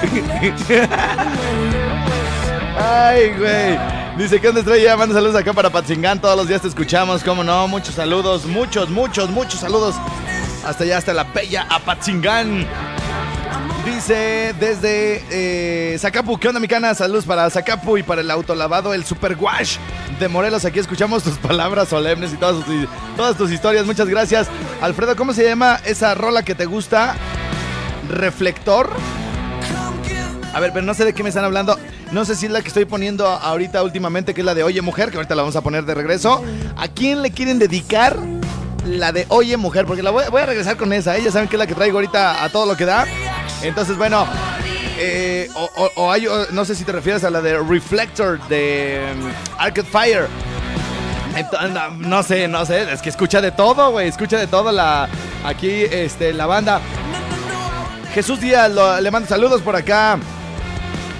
Ay, 2.78 3.34
güey. 3.38 3.80
Dice, 4.18 4.40
¿qué 4.40 4.50
onda 4.50 4.60
estrella? 4.60 4.96
Manda 4.98 5.16
saludos 5.16 5.36
acá 5.36 5.54
para 5.54 5.70
Patzingán. 5.72 6.22
Todos 6.22 6.38
los 6.38 6.48
días 6.48 6.62
te 6.62 6.68
escuchamos, 6.68 7.24
¿cómo 7.24 7.44
no? 7.44 7.68
Muchos 7.68 7.96
saludos, 7.96 8.46
muchos, 8.46 8.90
muchos, 8.90 9.30
muchos 9.30 9.60
saludos 9.62 9.96
hasta 10.66 10.84
allá, 10.84 10.98
hasta 10.98 11.14
la 11.14 11.24
bella 11.24 11.66
Apatzingán. 11.70 12.68
Dice 13.86 14.54
desde 14.60 15.24
eh, 15.32 15.98
Zacapu, 15.98 16.38
¿qué 16.38 16.48
onda 16.48 16.60
mi 16.60 16.68
cana? 16.68 16.94
Saludos 16.94 17.26
para 17.26 17.50
Zacapu 17.50 17.98
y 17.98 18.04
para 18.04 18.22
el 18.22 18.30
autolavado, 18.30 18.94
el 18.94 19.04
Super 19.06 19.36
Wash 19.40 19.78
de 20.20 20.28
Morelos. 20.28 20.66
Aquí 20.66 20.80
escuchamos 20.80 21.24
tus 21.24 21.38
palabras 21.40 21.88
solemnes 21.90 22.32
y 22.34 22.38
todas, 22.38 22.64
tus- 23.38 23.52
historias. 23.52 23.86
Muchas 23.86 24.08
gracias. 24.08 24.48
Alfredo, 24.82 25.16
¿cómo 25.16 25.34
se 25.34 25.44
llama 25.46 25.80
esa 25.86 26.14
rola 26.14 26.44
que 26.44 26.54
te 26.54 26.66
gusta? 26.66 27.16
¿Reflector? 28.10 28.90
A 30.54 30.60
ver, 30.60 30.72
pero 30.74 30.86
no 30.86 30.94
sé 30.94 31.06
de 31.06 31.14
qué 31.14 31.24
me 31.24 31.30
están 31.30 31.46
hablando. 31.46 31.78
No 32.12 32.24
sé 32.26 32.36
si 32.36 32.46
es 32.46 32.52
la 32.52 32.62
que 32.62 32.68
estoy 32.68 32.86
poniendo 32.86 33.26
ahorita 33.28 33.82
últimamente, 33.84 34.34
que 34.34 34.42
es 34.42 34.46
la 34.46 34.54
de 34.54 34.64
Oye 34.64 34.82
Mujer, 34.82 35.10
que 35.10 35.18
ahorita 35.18 35.34
la 35.34 35.42
vamos 35.44 35.56
a 35.56 35.62
poner 35.62 35.86
de 35.86 35.96
regreso. 35.96 36.44
¿A 36.78 36.88
quién 36.88 37.22
le 37.24 37.32
quieren 37.32 37.58
dedicar 37.58 38.18
la 38.86 39.12
de 39.12 39.26
Oye 39.30 39.56
Mujer? 39.58 39.86
Porque 39.86 40.04
la 40.04 40.12
voy, 40.12 40.24
a 40.26 40.46
regresar 40.46 40.76
con 40.78 40.92
esa. 40.94 41.18
¿eh? 41.18 41.22
Ya 41.24 41.32
saben 41.32 41.48
que 41.48 41.56
es 41.56 41.60
la 41.60 41.68
que 41.68 41.74
traigo 41.76 41.98
ahorita 41.98 42.44
a 42.44 42.50
todo 42.50 42.66
lo 42.66 42.76
que 42.76 42.86
da. 42.86 43.06
Entonces, 43.64 43.98
bueno, 43.98 44.26
eh, 44.98 45.50
o, 45.96 46.12
hay, 46.12 46.28
no 46.52 46.66
sé 46.66 46.76
si 46.76 46.84
te 46.84 46.92
refieres 46.92 47.24
a 47.24 47.30
la 47.30 47.42
de 47.42 47.60
Reflector 47.60 48.40
de 48.48 49.02
um, 49.16 49.32
Arcade 49.58 49.88
Fire. 49.88 50.28
No, 52.00 52.24
sé, 52.24 52.48
no 52.48 52.66
sé, 52.66 52.92
es 52.92 53.02
que 53.02 53.10
escucha 53.10 53.40
de 53.40 53.52
todo, 53.52 53.92
güey, 53.92 54.10
escucha 54.10 54.38
de 54.38 54.48
todo 54.48 54.72
la 54.72 55.08
aquí 55.46 55.86
este 55.90 56.34
la 56.34 56.46
banda. 56.46 56.82
Jesús 58.14 58.42
Díaz 58.42 58.72
le 59.02 59.12
mando 59.12 59.30
saludos 59.30 59.62
por 59.62 59.76
acá. 59.76 60.20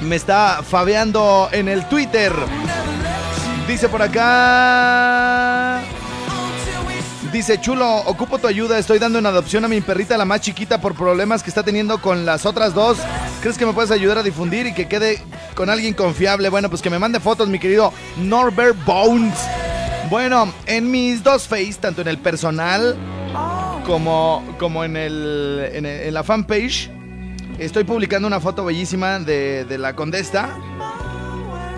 Me 0.02 0.16
está 0.16 0.62
fabeando 0.68 1.48
en 1.52 1.70
el 1.70 1.88
Twitter. 1.88 2.34
Dice 3.68 3.88
por 3.88 4.02
acá. 4.02 5.82
Dice, 7.32 7.62
chulo, 7.62 7.96
ocupo 8.08 8.40
tu 8.40 8.48
ayuda. 8.48 8.78
Estoy 8.78 9.00
dando 9.00 9.18
en 9.20 9.26
adopción 9.26 9.64
a 9.64 9.70
mi 9.70 9.80
perrita, 9.80 10.18
la 10.18 10.26
más 10.26 10.42
chiquita, 10.42 10.82
por 10.82 10.96
problemas 10.96 11.42
que 11.44 11.50
está 11.50 11.64
teniendo 11.64 12.02
con 12.02 12.26
las 12.26 12.46
otras 12.46 12.74
dos. 12.74 12.98
¿Crees 13.42 13.58
que 13.58 13.66
me 13.66 13.72
puedes 13.72 13.90
ayudar 13.90 14.18
a 14.18 14.24
difundir 14.24 14.66
y 14.68 14.74
que 14.74 14.88
quede 14.90 15.22
con 15.56 15.70
alguien 15.70 15.94
confiable? 15.94 16.50
Bueno, 16.50 16.70
pues 16.70 16.82
que 16.82 16.90
me 16.90 17.00
mande 17.00 17.22
fotos, 17.22 17.48
mi 17.48 17.58
querido 17.58 17.94
Norbert 18.18 18.76
Bones. 18.86 19.34
Bueno, 20.10 20.54
en 20.66 20.92
mis 20.92 21.24
dos 21.24 21.48
face, 21.48 21.76
tanto 21.80 22.02
en 22.02 22.10
el 22.10 22.18
personal 22.18 22.98
como, 23.86 24.44
como 24.60 24.84
en, 24.84 24.98
el, 24.98 25.70
en, 25.74 25.86
el- 25.86 26.14
la 26.14 26.24
fanpage, 26.24 26.90
estoy 27.60 27.86
publicando 27.86 28.28
una 28.28 28.42
foto 28.42 28.66
bellísima 28.66 29.20
de, 29.20 29.64
de 29.64 29.78
la 29.78 29.96
condesta. 29.96 30.50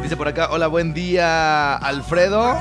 Dice 0.02 0.18
por 0.18 0.28
acá, 0.28 0.48
hola, 0.50 0.66
buen 0.66 0.96
día, 0.96 1.76
Alfredo. 1.76 2.58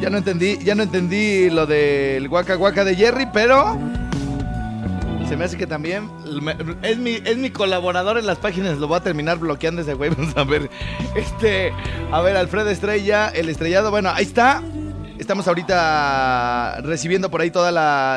Ya 0.00 0.08
no 0.08 0.18
entendí, 0.18 0.58
ya 0.64 0.74
no 0.74 0.82
entendí 0.82 1.50
lo 1.50 1.66
del 1.66 2.28
guaca 2.28 2.54
guaca 2.54 2.84
de 2.84 2.96
Jerry, 2.96 3.26
pero 3.32 3.78
se 5.28 5.36
me 5.36 5.44
hace 5.44 5.56
que 5.56 5.66
también 5.66 6.10
es 6.82 6.98
mi, 6.98 7.20
es 7.24 7.36
mi 7.36 7.50
colaborador 7.50 8.18
en 8.18 8.26
las 8.26 8.38
páginas. 8.38 8.78
Lo 8.78 8.88
voy 8.88 8.96
a 8.96 9.00
terminar 9.00 9.38
bloqueando 9.38 9.82
ese 9.82 9.94
güey. 9.94 10.10
Vamos 10.16 10.36
a 10.36 10.44
ver. 10.44 10.70
Este, 11.14 11.72
a 12.10 12.20
ver, 12.20 12.36
Alfredo 12.36 12.70
Estrella, 12.70 13.28
el 13.28 13.48
estrellado. 13.48 13.90
Bueno, 13.90 14.10
ahí 14.12 14.24
está. 14.24 14.62
Estamos 15.18 15.46
ahorita 15.46 16.80
recibiendo 16.80 17.30
por 17.30 17.42
ahí 17.42 17.50
todos 17.50 17.72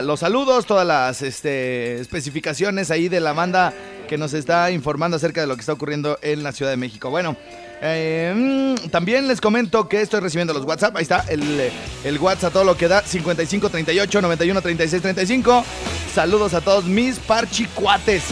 los 0.05 0.19
saludos, 0.21 0.65
todas 0.65 0.87
las 0.87 1.21
este, 1.21 1.99
especificaciones 1.99 2.91
ahí 2.91 3.09
de 3.09 3.19
la 3.19 3.33
banda 3.33 3.73
que 4.13 4.17
nos 4.19 4.35
está 4.35 4.69
informando 4.69 5.17
acerca 5.17 5.41
de 5.41 5.47
lo 5.47 5.55
que 5.55 5.61
está 5.61 5.73
ocurriendo 5.73 6.19
en 6.21 6.43
la 6.43 6.51
Ciudad 6.51 6.69
de 6.69 6.77
México. 6.77 7.09
Bueno, 7.09 7.35
eh, 7.81 8.31
mm, 8.35 8.89
también 8.89 9.27
les 9.27 9.41
comento 9.41 9.89
que 9.89 10.01
estoy 10.01 10.19
recibiendo 10.19 10.53
los 10.53 10.65
WhatsApp. 10.65 10.95
Ahí 10.95 11.01
está 11.01 11.25
el, 11.29 11.71
el 12.03 12.19
WhatsApp, 12.19 12.53
todo 12.53 12.63
lo 12.63 12.77
que 12.77 12.87
da 12.87 13.01
55 13.01 13.71
38 13.71 14.21
91 14.21 14.61
36 14.61 15.01
35. 15.01 15.65
Saludos 16.13 16.53
a 16.53 16.61
todos 16.61 16.85
mis 16.85 17.17
parchicuates. 17.17 18.25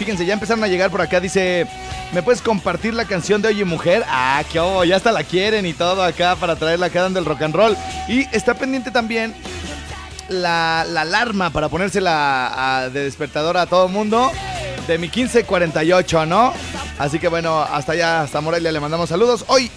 Fíjense, 0.00 0.26
ya 0.26 0.34
empezaron 0.34 0.64
a 0.64 0.66
llegar 0.66 0.90
por 0.90 1.00
acá. 1.00 1.20
Dice, 1.20 1.68
¿me 2.12 2.24
puedes 2.24 2.42
compartir 2.42 2.92
la 2.92 3.04
canción 3.04 3.40
de 3.40 3.50
Oye 3.50 3.64
Mujer? 3.64 4.02
Ah, 4.08 4.42
qué 4.50 4.58
obo, 4.58 4.82
ya 4.82 4.96
hasta 4.96 5.12
la 5.12 5.22
quieren 5.22 5.64
y 5.64 5.74
todo 5.74 6.02
acá 6.02 6.34
para 6.34 6.56
traerla 6.56 6.86
acá 6.86 7.02
dando 7.02 7.20
el 7.20 7.24
rock 7.24 7.42
and 7.42 7.54
roll. 7.54 7.76
Y 8.08 8.26
está 8.34 8.54
pendiente 8.54 8.90
también 8.90 9.32
la, 10.28 10.84
la 10.88 11.02
alarma 11.02 11.50
para 11.50 11.68
ponérsela 11.68 12.90
de 12.92 13.04
despertador 13.04 13.56
a 13.58 13.66
todo 13.66 13.86
mundo 13.86 14.32
de 14.90 14.98
mi 14.98 15.06
1548, 15.06 16.26
¿no? 16.26 16.52
Así 16.98 17.20
que 17.20 17.28
bueno, 17.28 17.60
hasta 17.60 17.92
allá, 17.92 18.22
hasta 18.22 18.40
Morelia 18.40 18.72
le 18.72 18.80
mandamos 18.80 19.08
saludos. 19.08 19.44
Hoy, 19.46 19.70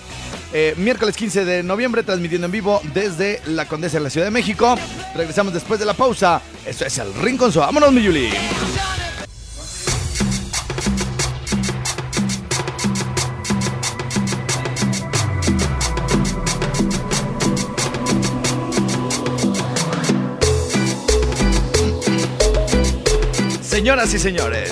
eh, 0.54 0.74
miércoles 0.78 1.16
15 1.16 1.46
de 1.46 1.62
noviembre, 1.62 2.02
transmitiendo 2.02 2.46
en 2.46 2.52
vivo 2.52 2.82
desde 2.96 3.40
la 3.46 3.68
Condesa 3.68 3.98
de 3.98 4.04
la 4.06 4.10
Ciudad 4.10 4.26
de 4.26 4.32
México. 4.32 4.76
Regresamos 5.16 5.54
después 5.54 5.80
de 5.80 5.86
la 5.86 5.94
pausa. 5.94 6.42
Esto 6.66 6.86
es 6.86 6.98
el 6.98 7.14
Rinconzo. 7.14 7.60
Vámonos, 7.60 7.94
mi 7.94 8.02
Yuli. 8.02 8.30
Señoras 23.84 24.14
y 24.14 24.20
señores, 24.20 24.72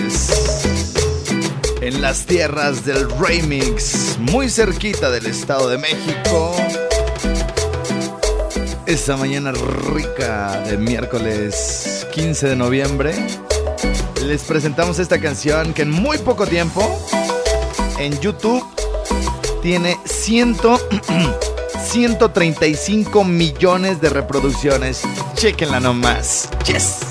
en 1.82 2.02
las 2.02 2.26
tierras 2.26 2.86
del 2.86 3.10
remix, 3.20 4.18
muy 4.20 4.50
cerquita 4.50 5.12
del 5.12 5.26
Estado 5.26 5.68
de 5.68 5.78
México, 5.78 6.56
esta 8.86 9.18
mañana 9.18 9.52
rica 9.52 10.62
de 10.62 10.78
miércoles 10.78 12.08
15 12.14 12.48
de 12.48 12.56
noviembre, 12.56 13.14
les 14.26 14.44
presentamos 14.44 14.98
esta 14.98 15.20
canción 15.20 15.74
que 15.74 15.82
en 15.82 15.92
muy 15.92 16.18
poco 16.20 16.48
tiempo 16.48 16.82
en 18.00 18.18
YouTube 18.22 18.64
tiene 19.62 19.98
ciento, 20.06 20.80
135 21.84 23.26
millones 23.26 24.00
de 24.00 24.08
reproducciones. 24.08 25.02
Chequenla 25.36 25.82
nomás. 25.82 26.48
Yes. 26.66 27.11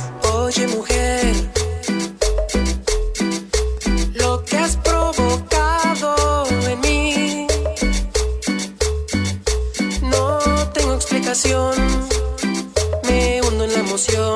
Me 13.04 13.40
hundo 13.42 13.62
en 13.62 13.72
la 13.72 13.78
emoción 13.78 14.29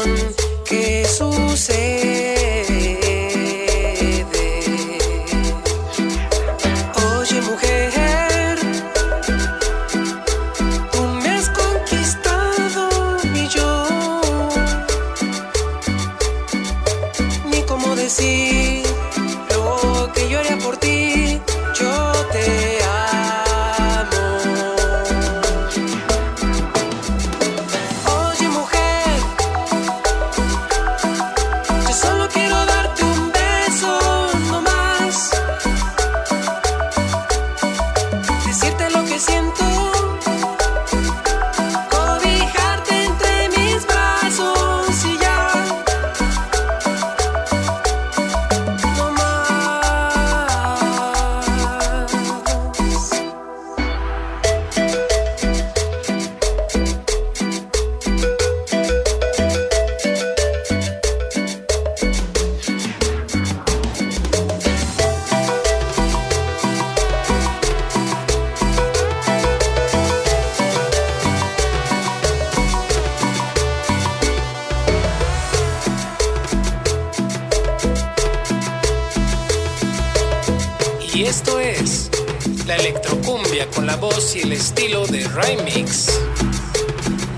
con 83.75 83.85
la 83.87 83.97
voz 83.97 84.37
y 84.37 84.43
el 84.43 84.53
estilo 84.53 85.07
de 85.09 85.27
Remix 85.27 86.21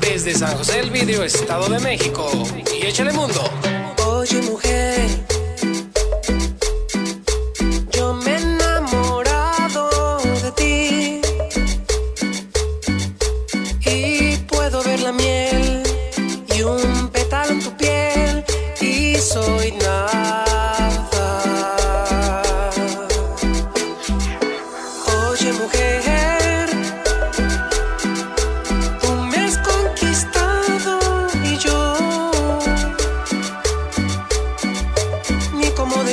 Desde 0.00 0.34
San 0.34 0.54
José 0.58 0.76
del 0.78 0.90
Video, 0.90 1.22
Estado 1.22 1.68
de 1.70 1.78
México. 1.78 2.30
Y 2.78 2.84
échale 2.84 3.12
mundo. 3.12 3.42
Oye 4.06 4.42
mujer, 4.42 5.08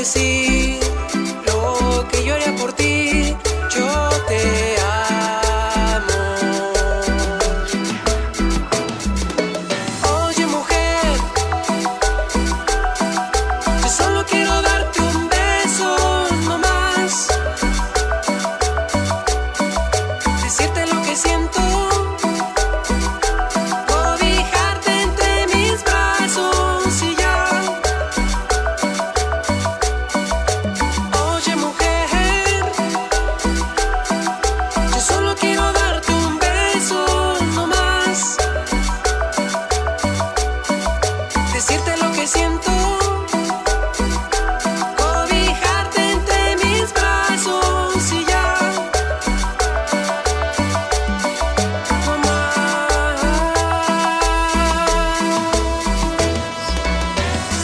ni 0.03 0.52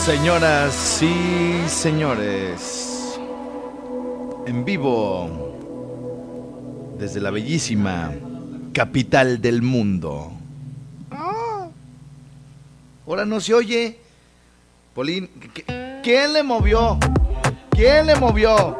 Señoras 0.09 1.03
y 1.03 1.69
señores, 1.69 3.19
en 4.47 4.65
vivo 4.65 5.55
desde 6.97 7.19
la 7.21 7.29
bellísima 7.29 8.11
capital 8.73 9.39
del 9.39 9.61
mundo. 9.61 10.31
Ah. 11.11 11.67
Ahora 13.05 13.23
no 13.23 13.39
se 13.39 13.53
oye. 13.53 13.99
Polín, 14.95 15.29
¿qué- 15.53 15.99
¿quién 16.01 16.33
le 16.33 16.41
movió? 16.41 16.97
¿Quién 17.69 18.07
le 18.07 18.15
movió? 18.15 18.79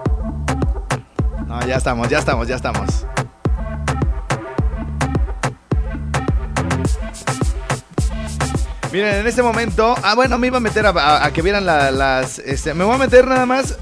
No, 1.46 1.64
ya 1.68 1.76
estamos, 1.76 2.10
ya 2.10 2.18
estamos, 2.18 2.48
ya 2.48 2.56
estamos. 2.56 3.06
Miren, 8.92 9.16
en 9.16 9.28
este 9.28 9.44
momento. 9.44 9.96
Ah, 10.04 10.16
bueno, 10.16 10.38
me 10.38 10.48
iba 10.48 10.58
a 10.58 10.62
meter 10.62 10.86
a, 10.88 11.30
que 11.34 11.42
vieran 11.42 11.66
la- 11.66 11.92
las. 11.92 12.40
este, 12.40 12.74
me 12.74 12.84
voy 12.84 12.96
a 12.96 12.98
meter 12.98 13.28
nada 13.28 13.46
más. 13.46 13.76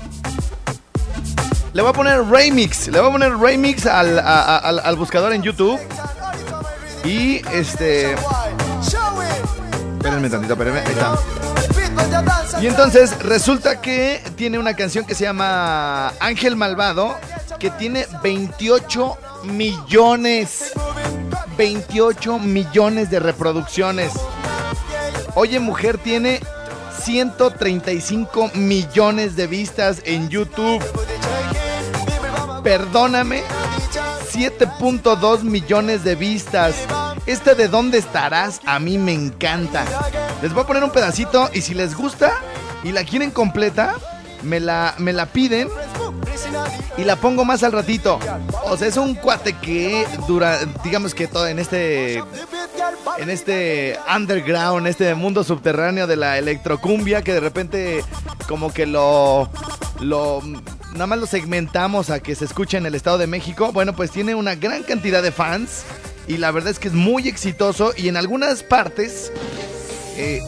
Le 1.74 1.82
voy 1.82 1.91
a 1.91 1.93
poner 1.93 2.24
remix. 2.26 2.88
Le 2.88 3.00
voy 3.00 3.10
a 3.10 3.12
poner 3.12 3.38
remix 3.38 3.86
al, 3.86 4.20
al 4.20 4.96
buscador 4.98 5.32
en 5.34 5.43
YouTube. 5.43 5.80
Y 7.06 7.38
este. 7.54 8.13
Espérenme 9.98 10.30
tantito, 10.30 10.54
espérenme. 10.54 10.80
Ahí 10.82 10.91
está. 10.91 11.15
Y 12.62 12.67
entonces 12.67 13.17
resulta 13.24 13.82
que 13.82 14.22
tiene 14.36 14.60
una 14.60 14.76
canción 14.76 15.06
que 15.06 15.15
se 15.15 15.24
llama 15.24 16.10
Ángel 16.20 16.56
Malvado. 16.56 17.17
Que 17.60 17.70
tiene 17.72 18.06
28 18.24 19.17
millones. 19.46 20.74
28 21.58 22.39
millones 22.39 23.10
de 23.10 23.20
reproducciones. 23.20 24.12
Oye 25.39 25.60
Mujer 25.60 26.00
tiene 26.00 26.39
135 27.00 28.54
millones 28.56 29.36
de 29.36 29.45
vistas 29.45 30.02
en 30.04 30.30
YouTube. 30.30 30.84
Perdóname, 32.63 33.43
7.2 34.32 35.43
millones 35.43 36.04
de 36.04 36.15
vistas. 36.15 36.73
Este 37.28 37.54
de 37.54 37.67
dónde 37.67 38.00
estarás 38.00 38.62
a 38.65 38.80
mí 38.80 38.97
me 38.97 39.13
encanta. 39.13 39.86
Les 40.41 40.52
voy 40.54 40.63
a 40.63 40.65
poner 40.65 40.84
un 40.84 40.89
pedacito 40.89 41.52
y 41.54 41.62
si 41.62 41.76
les 41.76 41.95
gusta 41.95 42.34
y 42.84 42.91
la 42.91 43.04
quieren 43.04 43.30
completa, 43.30 43.93
me 44.41 44.60
la, 44.60 44.95
me 44.97 45.13
la 45.13 45.28
piden 45.28 45.69
y 46.97 47.04
la 47.04 47.15
pongo 47.15 47.45
más 47.45 47.62
al 47.62 47.73
ratito. 47.73 48.17
O 48.63 48.76
sea, 48.76 48.88
es 48.88 48.97
un 48.97 49.13
cuate 49.13 49.54
que 49.54 50.08
dura, 50.28 50.58
digamos 50.84 51.13
que 51.13 51.28
todo 51.28 51.47
en 51.47 51.60
este 51.60 52.23
en 53.20 53.30
este 53.30 53.98
underground, 54.13 54.88
este 54.88 55.13
mundo 55.15 55.43
subterráneo 55.43 56.08
de 56.08 56.15
la 56.15 56.38
electrocumbia 56.38 57.22
que 57.22 57.34
de 57.34 57.39
repente 57.39 58.04
como 58.48 58.74
que 58.74 58.86
lo 58.86 59.50
lo 60.00 60.41
nada 60.93 61.08
más 61.08 61.20
lo 61.20 61.26
segmentamos 61.26 62.10
a 62.10 62.20
que 62.20 62.36
se 62.36 62.46
escuche 62.46 62.78
en 62.78 62.86
el 62.86 62.96
Estado 62.96 63.17
de 63.17 63.28
México. 63.28 63.72
Bueno, 63.72 63.96
pues 63.96 64.12
tiene 64.12 64.36
una 64.36 64.56
gran 64.56 64.84
cantidad 64.84 65.22
de 65.22 65.32
fans 65.32 65.84
y 66.28 66.38
la 66.38 66.52
verdad 66.52 66.72
es 66.72 66.80
que 66.80 66.88
es 66.89 66.93
muy 66.93 67.28
exitoso 67.28 67.93
y 67.96 68.08
en 68.08 68.17
algunas 68.17 68.63
partes 68.63 69.32
eh, 70.17 70.41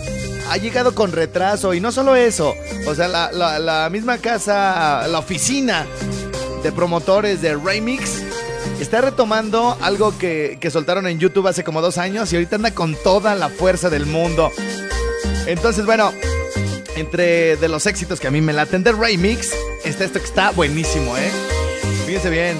ha 0.49 0.57
llegado 0.57 0.95
con 0.95 1.11
retraso 1.11 1.73
y 1.73 1.79
no 1.79 1.91
solo 1.91 2.15
eso, 2.15 2.55
o 2.87 2.95
sea, 2.95 3.07
la, 3.07 3.89
misma 3.91 4.17
casa, 4.17 5.07
la 5.07 5.19
oficina 5.19 5.85
de 6.63 6.71
promotores 6.71 7.41
de 7.41 7.55
Remix 7.55 8.23
está 8.83 9.01
retomando 9.01 9.77
algo 9.81 10.17
que, 10.17 10.57
que 10.59 10.71
soltaron 10.71 11.07
en 11.07 11.19
YouTube 11.19 11.47
hace 11.47 11.63
como 11.63 11.81
dos 11.81 11.97
años 11.97 12.31
y 12.31 12.35
ahorita 12.35 12.55
anda 12.55 12.71
con 12.71 12.95
toda 12.95 13.35
la 13.35 13.49
fuerza 13.49 13.89
del 13.89 14.05
mundo. 14.05 14.51
Entonces, 15.45 15.85
bueno, 15.85 16.13
entre 16.95 17.55
de 17.57 17.67
los 17.69 17.85
éxitos 17.85 18.19
que 18.19 18.27
a 18.27 18.31
mí 18.31 18.41
me 18.41 18.53
laten 18.53 18.83
de 18.83 18.91
Remix, 18.91 19.51
está 19.83 20.05
esto 20.05 20.19
que 20.19 20.25
está 20.25 20.51
buenísimo, 20.51 21.17
¿eh? 21.17 21.31
Fíjense 22.05 22.29
bien. 22.29 22.57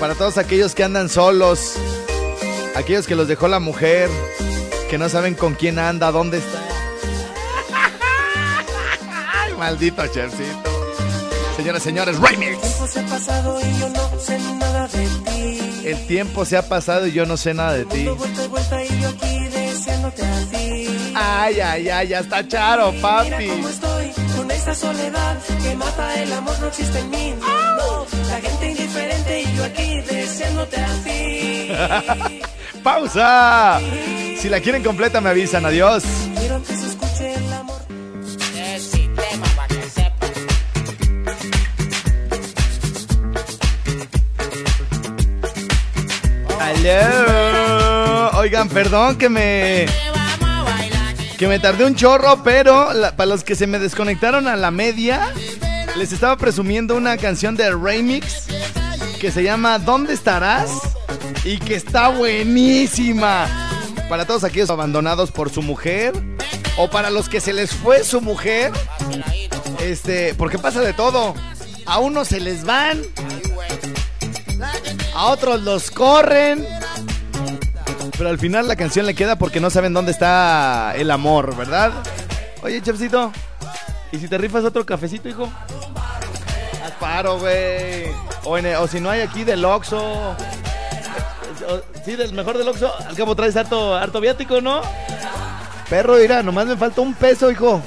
Para 0.00 0.14
todos 0.14 0.38
aquellos 0.38 0.74
que 0.74 0.84
andan 0.84 1.08
solos, 1.08 1.74
aquellos 2.74 3.06
que 3.06 3.14
los 3.14 3.28
dejó 3.28 3.48
la 3.48 3.60
mujer, 3.60 4.10
que 4.90 4.98
no 4.98 5.08
saben 5.08 5.34
con 5.34 5.54
quién 5.54 5.78
anda, 5.78 6.10
dónde 6.10 6.38
está. 6.38 6.62
Ay, 9.44 9.54
maldito 9.54 10.06
Chercito. 10.06 10.75
Señoras, 11.56 11.82
señores, 11.82 12.18
Remix. 12.18 12.60
tiempo 12.60 12.86
se 12.86 13.00
ha 13.00 13.06
pasado 13.06 13.60
y 13.60 13.78
yo 13.80 13.88
no 13.88 14.20
sé 14.20 14.38
nada 14.38 14.88
de 14.88 15.06
ti. 15.06 15.82
El 15.84 16.06
tiempo 16.06 16.44
se 16.44 16.56
ha 16.56 16.68
pasado 16.68 17.06
y 17.06 17.12
yo 17.12 17.26
no 17.26 17.36
sé 17.36 17.54
nada 17.54 17.72
de 17.74 17.84
ti. 17.86 18.08
Ay, 21.14 21.60
ay, 21.60 21.88
ay, 21.88 22.08
ya 22.08 22.18
está 22.20 22.46
charo, 22.46 22.92
Mira 22.92 23.02
papi. 23.02 23.46
cómo 23.48 23.68
estoy 23.68 24.10
con 24.36 24.50
esta 24.50 24.74
soledad 24.74 25.38
que 25.62 25.74
mata 25.76 26.14
el 26.22 26.32
amor, 26.32 26.58
no 26.60 26.66
existe 26.66 26.98
en 26.98 27.10
mí. 27.10 27.34
No, 27.40 28.06
la 28.28 28.40
gente 28.40 28.70
indiferente 28.70 29.42
y 29.42 29.56
yo 29.56 29.64
aquí 29.64 30.00
deseándote 30.02 30.76
a 30.76 30.92
ti. 31.04 32.42
¡Pausa! 32.82 33.80
Si 34.38 34.48
la 34.48 34.60
quieren 34.60 34.82
completa 34.82 35.20
me 35.20 35.30
avisan, 35.30 35.64
adiós. 35.64 36.02
Oigan, 48.34 48.68
perdón 48.68 49.16
que 49.16 49.28
me... 49.28 49.86
Que 51.36 51.48
me 51.48 51.58
tardé 51.58 51.84
un 51.84 51.94
chorro, 51.94 52.42
pero 52.42 52.88
para 53.16 53.26
los 53.26 53.44
que 53.44 53.54
se 53.56 53.66
me 53.66 53.78
desconectaron 53.78 54.48
a 54.48 54.56
la 54.56 54.70
media, 54.70 55.32
les 55.96 56.12
estaba 56.12 56.36
presumiendo 56.36 56.94
una 56.94 57.16
canción 57.18 57.56
de 57.56 57.74
remix 57.74 58.46
que 59.20 59.30
se 59.30 59.42
llama 59.42 59.78
¿Dónde 59.78 60.14
estarás? 60.14 60.70
Y 61.44 61.58
que 61.58 61.74
está 61.74 62.08
buenísima. 62.08 63.46
Para 64.08 64.24
todos 64.24 64.44
aquellos 64.44 64.70
abandonados 64.70 65.30
por 65.30 65.50
su 65.50 65.60
mujer 65.60 66.12
o 66.78 66.88
para 66.88 67.10
los 67.10 67.28
que 67.28 67.40
se 67.40 67.52
les 67.52 67.74
fue 67.74 68.04
su 68.04 68.20
mujer, 68.20 68.72
este, 69.80 70.34
porque 70.34 70.58
pasa 70.58 70.80
de 70.80 70.92
todo. 70.92 71.34
A 71.84 71.98
unos 71.98 72.28
se 72.28 72.40
les 72.40 72.64
van, 72.64 73.02
a 75.14 75.26
otros 75.26 75.62
los 75.62 75.90
corren. 75.90 76.75
Pero 78.16 78.30
al 78.30 78.38
final 78.38 78.68
la 78.68 78.76
canción 78.76 79.06
le 79.06 79.14
queda 79.14 79.36
porque 79.36 79.60
no 79.60 79.70
saben 79.70 79.92
dónde 79.92 80.12
está 80.12 80.94
el 80.96 81.10
amor, 81.10 81.56
¿verdad? 81.56 81.92
Oye, 82.62 82.80
chefcito, 82.82 83.32
¿y 84.12 84.18
si 84.18 84.28
te 84.28 84.38
rifas 84.38 84.64
otro 84.64 84.84
cafecito, 84.86 85.28
hijo? 85.28 85.48
Haz 86.84 86.92
paro, 87.00 87.38
güey. 87.38 88.06
O, 88.44 88.56
o 88.82 88.88
si 88.88 89.00
no 89.00 89.10
hay 89.10 89.20
aquí 89.20 89.44
del 89.44 89.64
Oxxo. 89.64 90.36
Sí, 92.04 92.16
del 92.16 92.32
mejor 92.32 92.58
del 92.58 92.68
Oxxo. 92.68 92.92
Al 93.06 93.16
cabo 93.16 93.34
traes 93.34 93.56
harto, 93.56 93.94
harto 93.94 94.20
viático, 94.20 94.60
¿no? 94.60 94.80
Perro, 95.90 96.16
mira, 96.16 96.42
nomás 96.42 96.66
me 96.66 96.76
falta 96.76 97.00
un 97.00 97.14
peso, 97.14 97.50
hijo. 97.50 97.82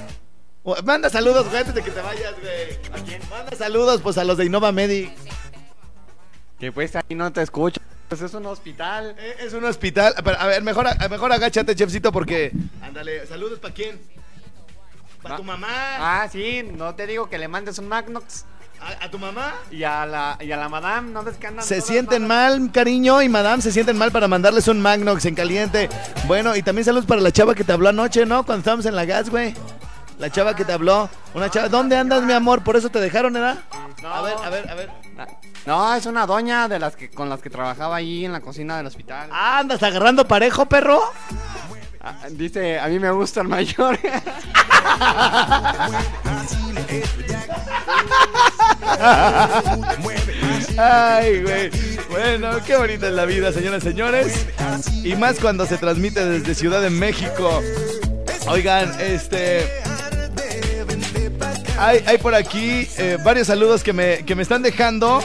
Manda 0.83 1.09
saludos, 1.09 1.45
güey, 1.47 1.57
antes 1.57 1.73
de 1.73 1.81
que 1.81 1.91
te 1.91 2.01
vayas, 2.01 2.33
güey. 2.39 3.01
¿A 3.01 3.03
quién? 3.05 3.21
Manda 3.29 3.55
saludos, 3.55 4.01
pues, 4.01 4.17
a 4.17 4.23
los 4.23 4.37
de 4.37 4.45
Innova 4.45 4.71
Medic. 4.71 5.11
Que 6.59 6.71
pues 6.71 6.95
ahí 6.95 7.15
no 7.15 7.31
te 7.31 7.41
escucho. 7.41 7.79
Pues 8.09 8.21
es 8.21 8.33
un 8.33 8.45
hospital. 8.47 9.15
Eh, 9.19 9.35
Es 9.39 9.53
un 9.53 9.63
hospital. 9.63 10.13
A 10.39 10.47
ver, 10.47 10.63
mejor, 10.63 10.87
mejor 11.09 11.31
agáchate, 11.31 11.75
chefcito, 11.75 12.11
porque... 12.11 12.51
Ándale, 12.81 13.25
saludos, 13.27 13.59
¿para 13.59 13.73
quién? 13.73 13.99
¿Para 15.21 15.37
tu 15.37 15.43
mamá? 15.43 15.67
Ah, 15.69 16.27
sí, 16.31 16.63
no 16.75 16.95
te 16.95 17.05
digo 17.05 17.29
que 17.29 17.37
le 17.37 17.47
mandes 17.47 17.77
un 17.77 17.87
Magnox. 17.87 18.45
¿A, 18.81 19.05
a 19.05 19.11
tu 19.11 19.19
mamá? 19.19 19.53
Y 19.69 19.83
a 19.83 20.05
la, 20.05 20.37
y 20.39 20.51
a 20.53 20.57
la 20.57 20.69
madame, 20.69 21.11
no 21.11 21.21
ves 21.21 21.35
que 21.35 21.47
andan 21.47 21.65
Se 21.65 21.81
sienten 21.81 22.25
malas? 22.25 22.59
mal, 22.59 22.71
cariño, 22.71 23.21
y 23.21 23.27
madame 23.27 23.61
se 23.61 23.73
sienten 23.73 23.97
mal 23.97 24.09
para 24.11 24.27
mandarles 24.29 24.67
un 24.69 24.81
Magnox 24.81 25.25
en 25.25 25.35
caliente. 25.35 25.89
Bueno, 26.27 26.55
y 26.55 26.63
también 26.63 26.85
saludos 26.85 27.05
para 27.05 27.19
la 27.21 27.31
chava 27.33 27.53
que 27.53 27.65
te 27.65 27.73
habló 27.73 27.89
anoche, 27.89 28.25
¿no? 28.25 28.45
Cuando 28.45 28.59
estábamos 28.61 28.85
en 28.85 28.95
la 28.95 29.03
gas, 29.05 29.29
güey. 29.29 29.53
La 30.17 30.29
chava 30.31 30.55
que 30.55 30.63
te 30.65 30.71
habló. 30.71 31.09
Una 31.33 31.49
chava. 31.51 31.67
¿Dónde 31.67 31.97
andas, 31.97 32.23
mi 32.23 32.31
amor? 32.33 32.63
¿Por 32.63 32.77
eso 32.77 32.89
te 32.89 32.99
dejaron, 33.01 33.33
¿verdad? 33.33 33.59
No. 34.01 34.13
A 34.13 34.21
ver, 34.21 34.35
a 34.43 34.49
ver, 34.49 34.69
a 34.69 34.75
ver. 34.75 34.89
No, 35.65 35.93
es 35.95 36.05
una 36.05 36.25
doña 36.25 36.67
de 36.67 36.79
las 36.79 36.95
que 36.95 37.09
con 37.09 37.29
las 37.29 37.41
que 37.41 37.49
trabajaba 37.49 37.97
ahí 37.97 38.25
en 38.25 38.31
la 38.31 38.41
cocina 38.41 38.77
del 38.77 38.87
hospital. 38.87 39.29
Ah, 39.31 39.59
¿Andas 39.59 39.83
agarrando 39.83 40.27
parejo, 40.27 40.65
perro? 40.65 41.01
Ah, 42.01 42.15
dice, 42.31 42.79
a 42.79 42.87
mí 42.87 42.97
me 42.97 43.11
gusta 43.11 43.41
el 43.41 43.47
mayor. 43.49 43.99
Ay, 50.77 51.43
güey. 51.43 51.69
Bueno, 52.09 52.51
qué 52.65 52.77
bonita 52.77 53.07
es 53.07 53.13
la 53.13 53.25
vida, 53.25 53.51
señoras 53.51 53.83
y 53.83 53.87
señores. 53.87 54.47
Y 55.03 55.15
más 55.15 55.39
cuando 55.39 55.65
se 55.65 55.77
transmite 55.77 56.25
desde 56.25 56.55
Ciudad 56.55 56.81
de 56.81 56.89
México. 56.89 57.61
Oigan, 58.47 58.91
este. 58.99 59.67
Hay, 61.79 62.17
por 62.17 62.35
aquí 62.35 62.89
eh, 62.97 63.17
varios 63.23 63.47
saludos 63.47 63.83
que 63.83 63.93
me, 63.93 64.25
que 64.25 64.35
me 64.35 64.43
están 64.43 64.61
dejando 64.61 65.23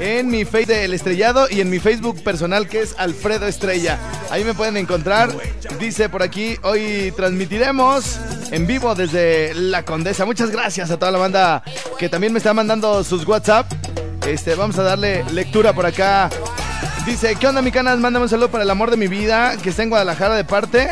en 0.00 0.28
mi 0.28 0.44
face 0.44 0.66
del 0.66 0.92
estrellado 0.92 1.48
y 1.50 1.62
en 1.62 1.70
mi 1.70 1.78
Facebook 1.78 2.22
personal 2.22 2.68
que 2.68 2.82
es 2.82 2.94
Alfredo 2.98 3.46
Estrella. 3.46 3.98
Ahí 4.30 4.44
me 4.44 4.52
pueden 4.52 4.76
encontrar. 4.76 5.30
Dice 5.80 6.10
por 6.10 6.22
aquí, 6.22 6.56
hoy 6.62 7.12
transmitiremos 7.16 8.18
en 8.50 8.66
vivo 8.66 8.94
desde 8.94 9.54
La 9.54 9.82
Condesa. 9.84 10.26
Muchas 10.26 10.50
gracias 10.50 10.90
a 10.90 10.98
toda 10.98 11.10
la 11.10 11.18
banda 11.18 11.62
que 11.98 12.10
también 12.10 12.34
me 12.34 12.38
está 12.38 12.52
mandando 12.52 13.02
sus 13.02 13.26
WhatsApp. 13.26 13.72
Este, 14.26 14.54
vamos 14.54 14.78
a 14.78 14.82
darle 14.82 15.24
lectura 15.32 15.72
por 15.72 15.86
acá. 15.86 16.28
Dice, 17.06 17.34
¿qué 17.36 17.46
onda 17.46 17.62
mi 17.62 17.72
canas? 17.72 17.98
Mándame 17.98 18.24
un 18.24 18.28
saludo 18.28 18.50
para 18.50 18.64
el 18.64 18.70
amor 18.70 18.90
de 18.90 18.98
mi 18.98 19.08
vida 19.08 19.56
que 19.62 19.70
está 19.70 19.82
en 19.82 19.88
Guadalajara 19.88 20.34
de 20.34 20.44
parte 20.44 20.90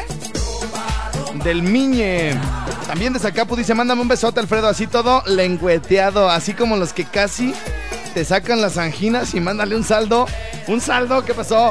del 1.45 1.62
Miñe. 1.62 2.60
También 2.90 3.12
de 3.12 3.20
Zacapu 3.20 3.55
dice, 3.55 3.72
mándame 3.72 4.03
un 4.03 4.09
besote, 4.09 4.40
Alfredo, 4.40 4.66
así 4.66 4.88
todo 4.88 5.22
lengüeteado, 5.24 6.29
así 6.29 6.55
como 6.55 6.76
los 6.76 6.92
que 6.92 7.05
casi 7.05 7.55
te 8.14 8.24
sacan 8.24 8.61
las 8.61 8.79
anginas 8.79 9.33
y 9.35 9.40
mándale 9.40 9.76
un 9.76 9.85
saldo. 9.85 10.26
Un 10.66 10.81
saldo, 10.81 11.24
¿qué 11.24 11.33
pasó? 11.33 11.70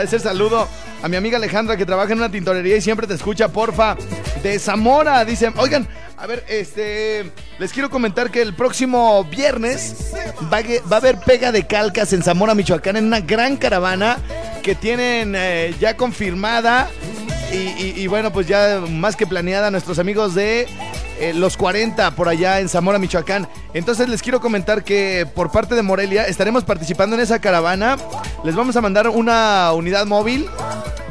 Ese 0.00 0.20
saludo 0.20 0.68
a 1.02 1.08
mi 1.08 1.16
amiga 1.16 1.38
Alejandra 1.38 1.76
que 1.76 1.84
trabaja 1.84 2.12
en 2.12 2.18
una 2.18 2.30
tintorería 2.30 2.76
y 2.76 2.80
siempre 2.80 3.08
te 3.08 3.14
escucha, 3.14 3.48
porfa. 3.48 3.96
De 4.44 4.56
Zamora, 4.60 5.24
dice, 5.24 5.52
oigan, 5.56 5.88
a 6.16 6.28
ver, 6.28 6.44
este, 6.48 7.32
les 7.58 7.72
quiero 7.72 7.90
comentar 7.90 8.30
que 8.30 8.40
el 8.40 8.54
próximo 8.54 9.24
viernes 9.24 10.12
va 10.42 10.58
a, 10.58 10.62
va 10.62 10.96
a 10.98 11.00
haber 11.00 11.18
pega 11.18 11.50
de 11.50 11.66
calcas 11.66 12.12
en 12.12 12.22
Zamora, 12.22 12.54
Michoacán, 12.54 12.96
en 12.96 13.06
una 13.06 13.18
gran 13.18 13.56
caravana 13.56 14.18
que 14.62 14.76
tienen 14.76 15.34
eh, 15.36 15.74
ya 15.80 15.96
confirmada 15.96 16.88
y, 17.52 18.06
bueno, 18.06 18.32
pues 18.32 18.46
ya 18.46 18.82
más 18.88 19.16
que 19.16 19.26
planeada 19.26 19.70
nuestros 19.70 19.98
amigos 19.98 20.34
de 20.34 20.66
eh, 21.20 21.32
los 21.34 21.56
40 21.56 22.12
por 22.12 22.28
allá 22.28 22.60
en 22.60 22.68
Zamora, 22.68 22.98
Michoacán. 22.98 23.48
Entonces 23.74 24.08
les 24.08 24.22
quiero 24.22 24.40
comentar 24.40 24.84
que 24.84 25.26
por 25.34 25.52
parte 25.52 25.74
de 25.74 25.82
Morelia 25.82 26.26
estaremos 26.26 26.64
participando 26.64 27.14
en 27.16 27.22
esa 27.22 27.40
caravana. 27.40 27.96
Les 28.44 28.54
vamos 28.54 28.76
a 28.76 28.80
mandar 28.80 29.08
una 29.08 29.72
unidad 29.72 30.06
móvil 30.06 30.48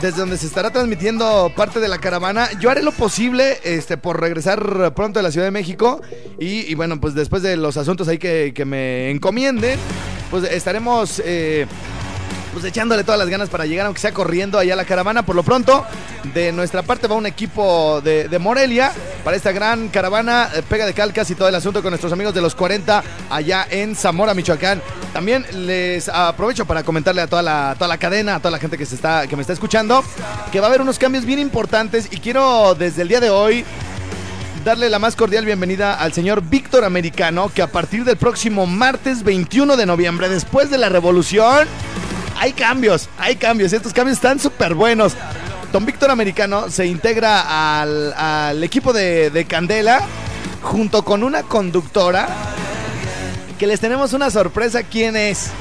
desde 0.01 0.17
donde 0.19 0.38
se 0.38 0.47
estará 0.47 0.71
transmitiendo 0.71 1.51
parte 1.56 1.80
de 1.80 1.88
la 1.88 1.99
caravana. 1.99 2.49
Yo 2.60 2.69
haré 2.71 2.82
lo 2.82 2.91
posible 2.91 3.60
este, 3.63 3.97
por 3.97 4.19
regresar 4.19 4.93
pronto 4.95 5.19
a 5.19 5.23
la 5.23 5.32
Ciudad 5.32 5.45
de 5.45 5.51
México. 5.51 6.01
Y, 6.39 6.62
y 6.71 6.73
bueno, 6.73 6.99
pues 6.99 7.13
después 7.13 7.43
de 7.43 7.56
los 7.56 7.77
asuntos 7.77 8.08
ahí 8.08 8.17
que, 8.17 8.51
que 8.56 8.65
me 8.65 9.12
encomienden, 9.12 9.80
pues 10.32 10.43
estaremos... 10.45 11.21
eh, 11.23 11.67
pues 12.53 12.65
echándole 12.65 13.03
todas 13.03 13.19
las 13.19 13.29
ganas 13.29 13.49
para 13.49 13.65
llegar, 13.65 13.85
aunque 13.85 14.01
sea 14.01 14.13
corriendo 14.13 14.59
allá 14.59 14.73
a 14.73 14.77
la 14.77 14.85
caravana. 14.85 15.23
Por 15.23 15.35
lo 15.35 15.43
pronto, 15.43 15.85
de 16.33 16.51
nuestra 16.51 16.83
parte 16.83 17.07
va 17.07 17.15
un 17.15 17.25
equipo 17.25 18.01
de, 18.01 18.29
Morelia 18.39 18.91
para 19.23 19.37
esta 19.37 19.51
gran 19.51 19.89
caravana, 19.89 20.49
eh, 20.55 20.63
pega 20.67 20.85
de 20.85 20.93
calcas 20.93 21.29
y 21.29 21.35
todo 21.35 21.47
el 21.47 21.55
asunto 21.55 21.81
con 21.81 21.91
nuestros 21.91 22.11
amigos 22.11 22.33
de 22.33 22.41
los 22.41 22.55
40 22.55 23.03
allá 23.29 23.67
en 23.69 23.95
Zamora, 23.95 24.33
Michoacán. 24.33 24.81
También 25.13 25.45
les 25.53 26.09
aprovecho 26.09 26.65
para 26.65 26.83
comentarle 26.83 27.21
a 27.21 27.27
toda 27.27 27.43
la, 27.43 27.75
toda 27.77 27.87
la 27.87 27.97
cadena, 27.97 28.35
a 28.35 28.39
toda 28.39 28.51
la 28.51 28.59
gente 28.59 28.77
que, 28.77 28.85
se 28.85 28.95
está, 28.95 29.27
que 29.27 29.35
me 29.35 29.41
está 29.41 29.53
escuchando, 29.53 30.03
que 30.51 30.59
va 30.59 30.67
a 30.67 30.69
haber 30.69 30.81
unos 30.81 30.97
cambios 30.97 31.25
bien 31.25 31.39
importantes 31.39 32.07
y 32.11 32.17
quiero 32.17 32.75
desde 32.75 33.03
el 33.03 33.09
día 33.09 33.19
de 33.19 33.29
hoy 33.29 33.65
darle 34.63 34.89
la 34.89 34.99
más 34.99 35.15
cordial 35.15 35.45
bienvenida 35.45 35.95
al 35.95 36.13
señor 36.13 36.43
Víctor 36.43 36.83
Americano, 36.83 37.51
que 37.53 37.61
a 37.61 37.67
partir 37.67 38.03
del 38.03 38.17
próximo 38.17 38.67
martes 38.67 39.23
21 39.23 39.75
de 39.75 39.85
noviembre, 39.85 40.29
después 40.29 40.69
de 40.69 40.77
la 40.77 40.89
revolución, 40.89 41.67
hay 42.38 42.54
cambios, 42.54 43.10
hay 43.17 43.36
cambios. 43.36 43.74
Estos 43.74 43.94
cambios 43.94 44.17
están 44.17 44.39
súper 44.39 44.74
buenos. 44.74 45.13
Don 45.72 45.86
Víctor 45.86 46.12
Americano 46.12 46.70
se 46.70 46.86
integra 46.86 47.82
al, 47.82 48.13
al 48.13 48.63
equipo 48.63 48.94
de, 48.94 49.30
de 49.30 49.46
Candela 49.46 50.02
junto 50.62 51.04
con 51.04 51.24
una 51.24 51.44
conductora 51.44 52.28
que 53.58 53.67
les 53.67 53.80
tenemos 53.80 54.13
una 54.13 54.30
sorpresa. 54.30 54.84
¿Quién 54.84 55.15
es? 55.15 55.52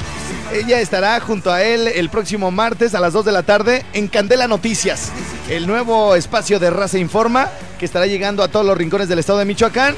Ella 0.53 0.81
estará 0.81 1.21
junto 1.21 1.53
a 1.53 1.63
él 1.63 1.87
el 1.87 2.09
próximo 2.11 2.51
martes 2.51 2.95
a 2.95 3.01
las 3.01 3.13
2 3.13 3.25
de 3.25 3.33
la 3.33 3.45
tarde 3.45 3.85
en 3.93 4.09
Candela 4.09 4.49
Noticias, 4.49 5.13
el 5.49 5.67
nuevo 5.67 6.17
espacio 6.17 6.59
de 6.59 6.71
Raza 6.71 6.99
Informa 6.99 7.49
que 7.79 7.87
estará 7.87 8.07
llegando 8.07 8.43
a 8.43 8.49
todos 8.49 8.67
los 8.67 8.77
rincones 8.77 9.09
del 9.09 9.21
estado 9.21 9.39
de 9.39 9.45
Michoacán. 9.45 9.95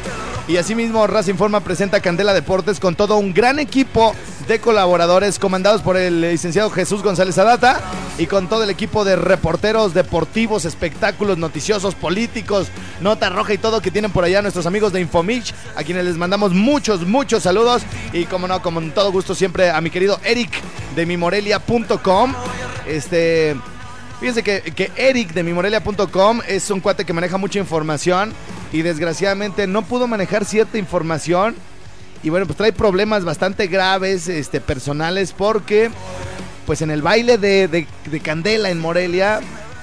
Y 0.53 0.59
asimismo, 0.59 1.07
Raza 1.07 1.31
Informa 1.31 1.61
presenta 1.61 2.01
Candela 2.01 2.35
Deportes 2.35 2.79
con 2.79 2.95
todo 2.95 3.17
un 3.17 3.33
gran 3.33 3.59
equipo 3.59 4.15
de 4.47 4.61
colaboradores 4.61 5.39
comandados 5.39 5.81
por 5.81 5.97
el 5.97 6.21
licenciado 6.21 6.69
Jesús 6.69 7.03
González 7.03 7.39
Adata 7.39 7.81
y 8.19 8.27
con 8.27 8.51
todo 8.51 8.63
el 8.63 8.69
equipo 8.69 9.07
de 9.07 9.17
reporteros 9.17 9.95
deportivos, 9.95 10.67
espectáculos, 10.67 11.39
noticiosos, 11.39 11.95
políticos, 11.95 12.69
nota 13.01 13.31
roja 13.31 13.55
y 13.55 13.59
todo 13.59 13.81
que 13.81 13.91
tienen 13.91 14.11
por 14.11 14.25
allá 14.25 14.43
nuestros 14.43 14.67
amigos 14.67 14.93
de 14.93 15.01
Infomich, 15.01 15.55
a 15.75 15.85
quienes 15.85 16.05
les 16.05 16.19
mandamos 16.19 16.53
muchos, 16.53 17.07
muchos 17.07 17.45
saludos 17.45 17.81
y 18.13 18.27
como 18.27 18.47
no, 18.47 18.61
como 18.61 18.83
todo 18.91 19.11
gusto 19.11 19.35
siempre 19.35 19.71
a 19.71 19.81
mi 19.81 19.89
querido 19.89 20.21
Eric 20.23 20.51
de 20.95 21.07
mimorelia.com. 21.07 22.35
Este, 22.87 23.57
fíjense 24.23 24.43
que, 24.43 24.63
que 24.63 24.91
Eric 24.97 25.33
de 25.35 25.43
mimorelia.com 25.43 26.41
es 26.49 26.71
un 26.71 26.81
cuate 26.81 27.05
que 27.05 27.13
maneja 27.13 27.37
mucha 27.39 27.59
información 27.59 28.33
y 28.73 28.83
desgraciadamente 28.83 29.67
no 29.67 29.83
pudo 29.83 30.07
manejar 30.07 30.45
cierta 30.45 30.79
información. 30.79 31.55
Y 32.23 32.31
bueno, 32.31 32.47
pues 32.47 32.57
trae 32.57 32.73
problemas 32.73 33.25
bastante 33.25 33.67
graves, 33.67 34.29
este, 34.29 34.61
personales, 34.61 35.33
porque 35.37 35.91
pues 36.67 36.81
en 36.83 36.91
el 36.93 37.03
baile 37.03 37.37
de, 37.37 37.67
de- 37.67 37.87
de 38.07 38.21
Candela 38.21 38.71
en 38.71 38.79
Morelia 38.81 39.41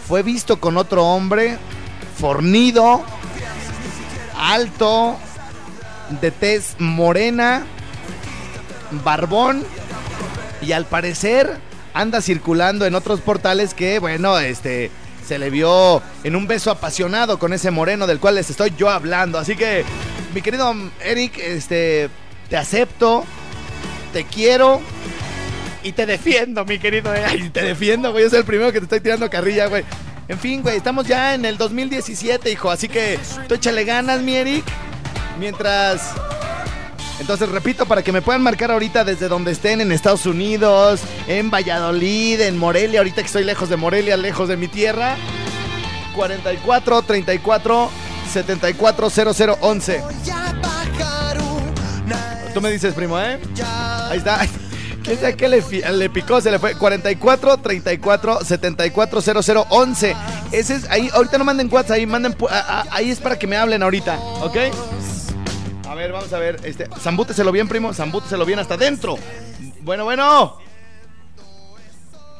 fue 0.07 0.23
visto 0.23 0.59
con 0.61 0.77
otro 0.77 1.05
hombre, 1.05 1.57
fornido, 2.17 3.03
alto, 4.37 5.17
de 6.21 6.31
tez 6.31 6.75
morena, 6.79 7.65
barbón, 9.03 9.63
y 10.61 10.71
al 10.71 10.85
parecer 10.85 11.57
anda 11.93 12.21
circulando 12.21 12.85
en 12.85 12.95
otros 12.95 13.21
portales 13.21 13.73
que, 13.73 13.99
bueno, 13.99 14.37
este, 14.39 14.91
se 15.27 15.37
le 15.37 15.49
vio 15.49 16.01
en 16.23 16.35
un 16.35 16.47
beso 16.47 16.71
apasionado 16.71 17.39
con 17.39 17.53
ese 17.53 17.71
moreno 17.71 18.07
del 18.07 18.19
cual 18.19 18.35
les 18.35 18.49
estoy 18.49 18.73
yo 18.77 18.89
hablando. 18.89 19.37
Así 19.37 19.55
que, 19.55 19.83
mi 20.33 20.41
querido 20.41 20.73
Eric, 21.03 21.37
este, 21.37 22.09
te 22.49 22.57
acepto, 22.57 23.23
te 24.13 24.23
quiero 24.23 24.81
y 25.83 25.91
te 25.91 26.05
defiendo, 26.05 26.65
mi 26.65 26.79
querido. 26.79 27.11
Ay, 27.11 27.49
te 27.49 27.63
defiendo, 27.63 28.11
güey. 28.11 28.23
Yo 28.23 28.29
soy 28.29 28.39
el 28.39 28.45
primero 28.45 28.71
que 28.71 28.79
te 28.79 28.85
estoy 28.85 28.99
tirando 29.01 29.29
carrilla, 29.29 29.67
güey. 29.67 29.83
En 30.27 30.37
fin, 30.39 30.61
güey, 30.61 30.77
estamos 30.77 31.07
ya 31.07 31.33
en 31.33 31.45
el 31.45 31.57
2017, 31.57 32.51
hijo. 32.51 32.69
Así 32.69 32.87
que 32.87 33.19
tú 33.47 33.55
échale 33.55 33.83
ganas, 33.83 34.21
mi 34.21 34.35
Eric. 34.35 34.63
Mientras 35.39 36.13
Entonces, 37.19 37.49
repito, 37.49 37.85
para 37.85 38.01
que 38.01 38.11
me 38.11 38.21
puedan 38.21 38.41
marcar 38.41 38.71
ahorita 38.71 39.03
desde 39.03 39.27
donde 39.27 39.51
estén, 39.51 39.81
en 39.81 39.91
Estados 39.91 40.25
Unidos, 40.25 41.01
en 41.27 41.51
Valladolid, 41.51 42.39
en 42.41 42.57
Morelia, 42.57 42.99
ahorita 42.99 43.21
que 43.21 43.27
estoy 43.27 43.43
lejos 43.43 43.69
de 43.69 43.75
Morelia, 43.77 44.15
lejos 44.17 44.47
de 44.47 44.57
mi 44.57 44.67
tierra. 44.67 45.15
44 46.15 47.01
34 47.03 47.89
74 48.31 49.09
00 49.09 49.57
11. 49.61 50.03
Tú 52.53 52.61
me 52.61 52.71
dices, 52.71 52.93
primo, 52.93 53.19
¿eh? 53.19 53.39
Ahí 54.09 54.17
está. 54.17 54.39
¿Quién 55.03 55.17
sabe 55.17 55.35
qué 55.35 55.47
le, 55.47 55.61
le 55.93 56.09
picó? 56.09 56.41
Se 56.41 56.51
le 56.51 56.59
fue. 56.59 56.75
44 56.75 57.57
34 57.57 58.43
74 58.43 59.21
00 59.21 59.65
11. 59.69 60.15
Ese 60.51 60.75
es 60.75 60.89
ahí. 60.89 61.09
Ahorita 61.13 61.37
no 61.37 61.45
manden 61.45 61.69
WhatsApp, 61.71 61.97
ahí 61.97 62.05
manden. 62.05 62.35
ahí 62.91 63.11
es 63.11 63.19
para 63.19 63.37
que 63.37 63.47
me 63.47 63.55
hablen 63.55 63.83
ahorita, 63.83 64.17
¿ok? 64.17 64.57
A 65.89 65.95
ver, 65.95 66.11
vamos 66.11 66.31
a 66.33 66.37
ver. 66.37 66.59
Este, 66.63 66.87
zambúteselo 66.99 67.51
bien, 67.51 67.67
primo. 67.67 67.91
Zambúteselo 67.95 68.45
bien 68.45 68.59
hasta 68.59 68.75
adentro. 68.75 69.17
Bueno, 69.81 70.03
bueno. 70.03 70.59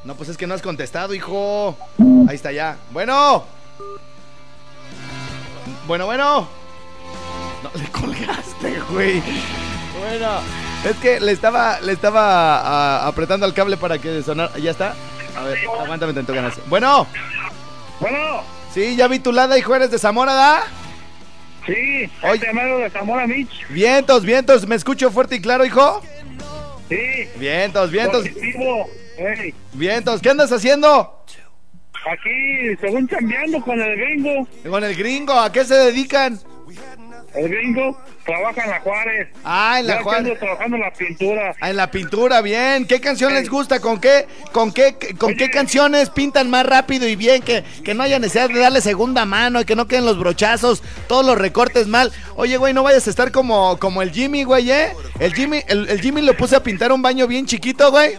No, 0.04 0.14
pues 0.14 0.30
es 0.30 0.38
que 0.38 0.46
no 0.46 0.54
has 0.54 0.62
contestado, 0.62 1.16
hijo. 1.16 1.76
Ahí 2.28 2.36
está 2.36 2.52
ya. 2.52 2.78
Bueno. 2.92 3.44
Bueno, 5.88 6.06
bueno. 6.06 6.48
No, 7.64 7.72
le 7.74 7.90
colgaste, 7.90 8.80
güey. 8.92 9.24
Bueno, 10.00 10.30
es 10.86 10.96
que 10.98 11.20
le 11.20 11.32
estaba, 11.32 11.82
le 11.82 11.94
estaba 11.94 13.08
apretando 13.08 13.48
al 13.48 13.56
cable 13.56 13.78
para 13.78 13.98
que 13.98 14.22
sonara. 14.22 14.60
¿Ya 14.60 14.70
está? 14.70 14.94
A 15.36 15.44
ver, 15.44 15.58
aguántame 15.68 16.14
tanto 16.14 16.36
ganas. 16.36 16.54
Bueno. 16.68 17.08
Bueno. 18.00 18.44
Sí, 18.72 18.96
ya 18.96 19.08
vi 19.08 19.18
tu 19.18 19.32
lada, 19.32 19.58
hijo. 19.58 19.74
¿Eres 19.76 19.90
de 19.90 19.98
Zamora, 19.98 20.36
da? 20.36 20.64
Sí, 21.74 22.10
Oye. 22.24 22.34
este 22.36 22.54
de 22.54 22.90
Zamora 22.90 23.28
Mitch. 23.28 23.68
Vientos, 23.70 24.24
vientos. 24.26 24.68
¿Me 24.68 24.76
escucho 24.76 25.12
fuerte 25.12 25.36
y 25.36 25.42
claro, 25.42 25.66
hijo? 25.66 26.02
Sí. 26.90 27.28
Vientos, 27.38 27.92
vientos. 27.92 28.28
Positivo. 28.28 28.90
Vientos. 29.74 30.22
¿Qué 30.22 30.30
andas 30.30 30.52
haciendo? 30.52 31.16
aquí, 32.10 32.76
según 32.80 33.06
cambiando 33.08 33.62
con 33.62 33.80
el 33.80 33.98
gringo, 33.98 34.48
Con 34.68 34.84
el 34.84 34.96
gringo, 34.96 35.34
¿a 35.34 35.52
qué 35.52 35.66
se 35.66 35.76
dedican? 35.76 36.40
el 37.36 37.50
gringo 37.50 37.96
trabaja 38.30 38.64
en 38.64 38.70
la 38.70 38.80
Juárez. 38.80 39.28
Ah, 39.44 39.78
en 39.80 39.88
la 39.88 39.96
Ya 39.98 40.04
Juárez. 40.04 40.26
ando 40.28 40.40
trabajando 40.40 40.76
en 40.78 40.82
la 40.84 40.94
pintura. 40.94 41.56
Ah, 41.60 41.70
en 41.70 41.76
la 41.76 41.92
pintura, 41.92 42.42
bien. 42.42 42.86
¿Qué 42.86 43.00
canción 43.02 43.34
les 43.34 43.50
gusta? 43.50 43.80
¿Con 43.80 44.00
qué, 44.00 44.28
con 44.52 44.72
qué, 44.72 44.96
con 45.18 45.36
qué 45.36 45.50
canciones 45.50 46.10
pintan 46.10 46.50
más 46.50 46.66
rápido 46.66 47.08
y 47.08 47.16
bien? 47.16 47.42
Que, 47.42 47.64
que 47.84 47.94
no 47.94 48.04
haya 48.04 48.20
necesidad 48.20 48.50
de 48.50 48.60
darle 48.60 48.82
segunda 48.82 49.26
mano 49.26 49.62
y 49.62 49.66
que 49.66 49.76
no 49.76 49.88
queden 49.88 50.06
los 50.06 50.20
brochazos, 50.20 50.84
todos 51.08 51.26
los 51.26 51.38
recortes 51.38 51.88
mal. 51.88 52.12
Oye, 52.36 52.58
güey, 52.58 52.74
no 52.74 52.84
vayas 52.84 53.08
a 53.08 53.10
estar 53.10 53.32
como, 53.32 53.78
como 53.80 54.02
el 54.02 54.12
Jimmy, 54.12 54.44
güey, 54.44 54.70
¿eh? 54.72 54.94
El 55.20 55.34
Jimmy, 55.34 55.62
el, 55.68 55.90
el 55.90 56.00
Jimmy 56.02 56.22
lo 56.22 56.36
puse 56.38 56.56
a 56.56 56.64
pintar 56.64 56.92
un 56.92 57.02
baño 57.02 57.28
bien 57.28 57.46
chiquito, 57.46 57.92
güey. 57.92 58.14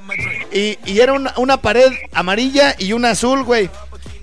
Y, 0.53 0.79
y 0.85 1.01
era 1.01 1.13
una, 1.13 1.33
una 1.37 1.57
pared 1.59 1.93
amarilla 2.13 2.75
y 2.79 2.93
una 2.93 3.11
azul, 3.11 3.45
güey. 3.45 3.71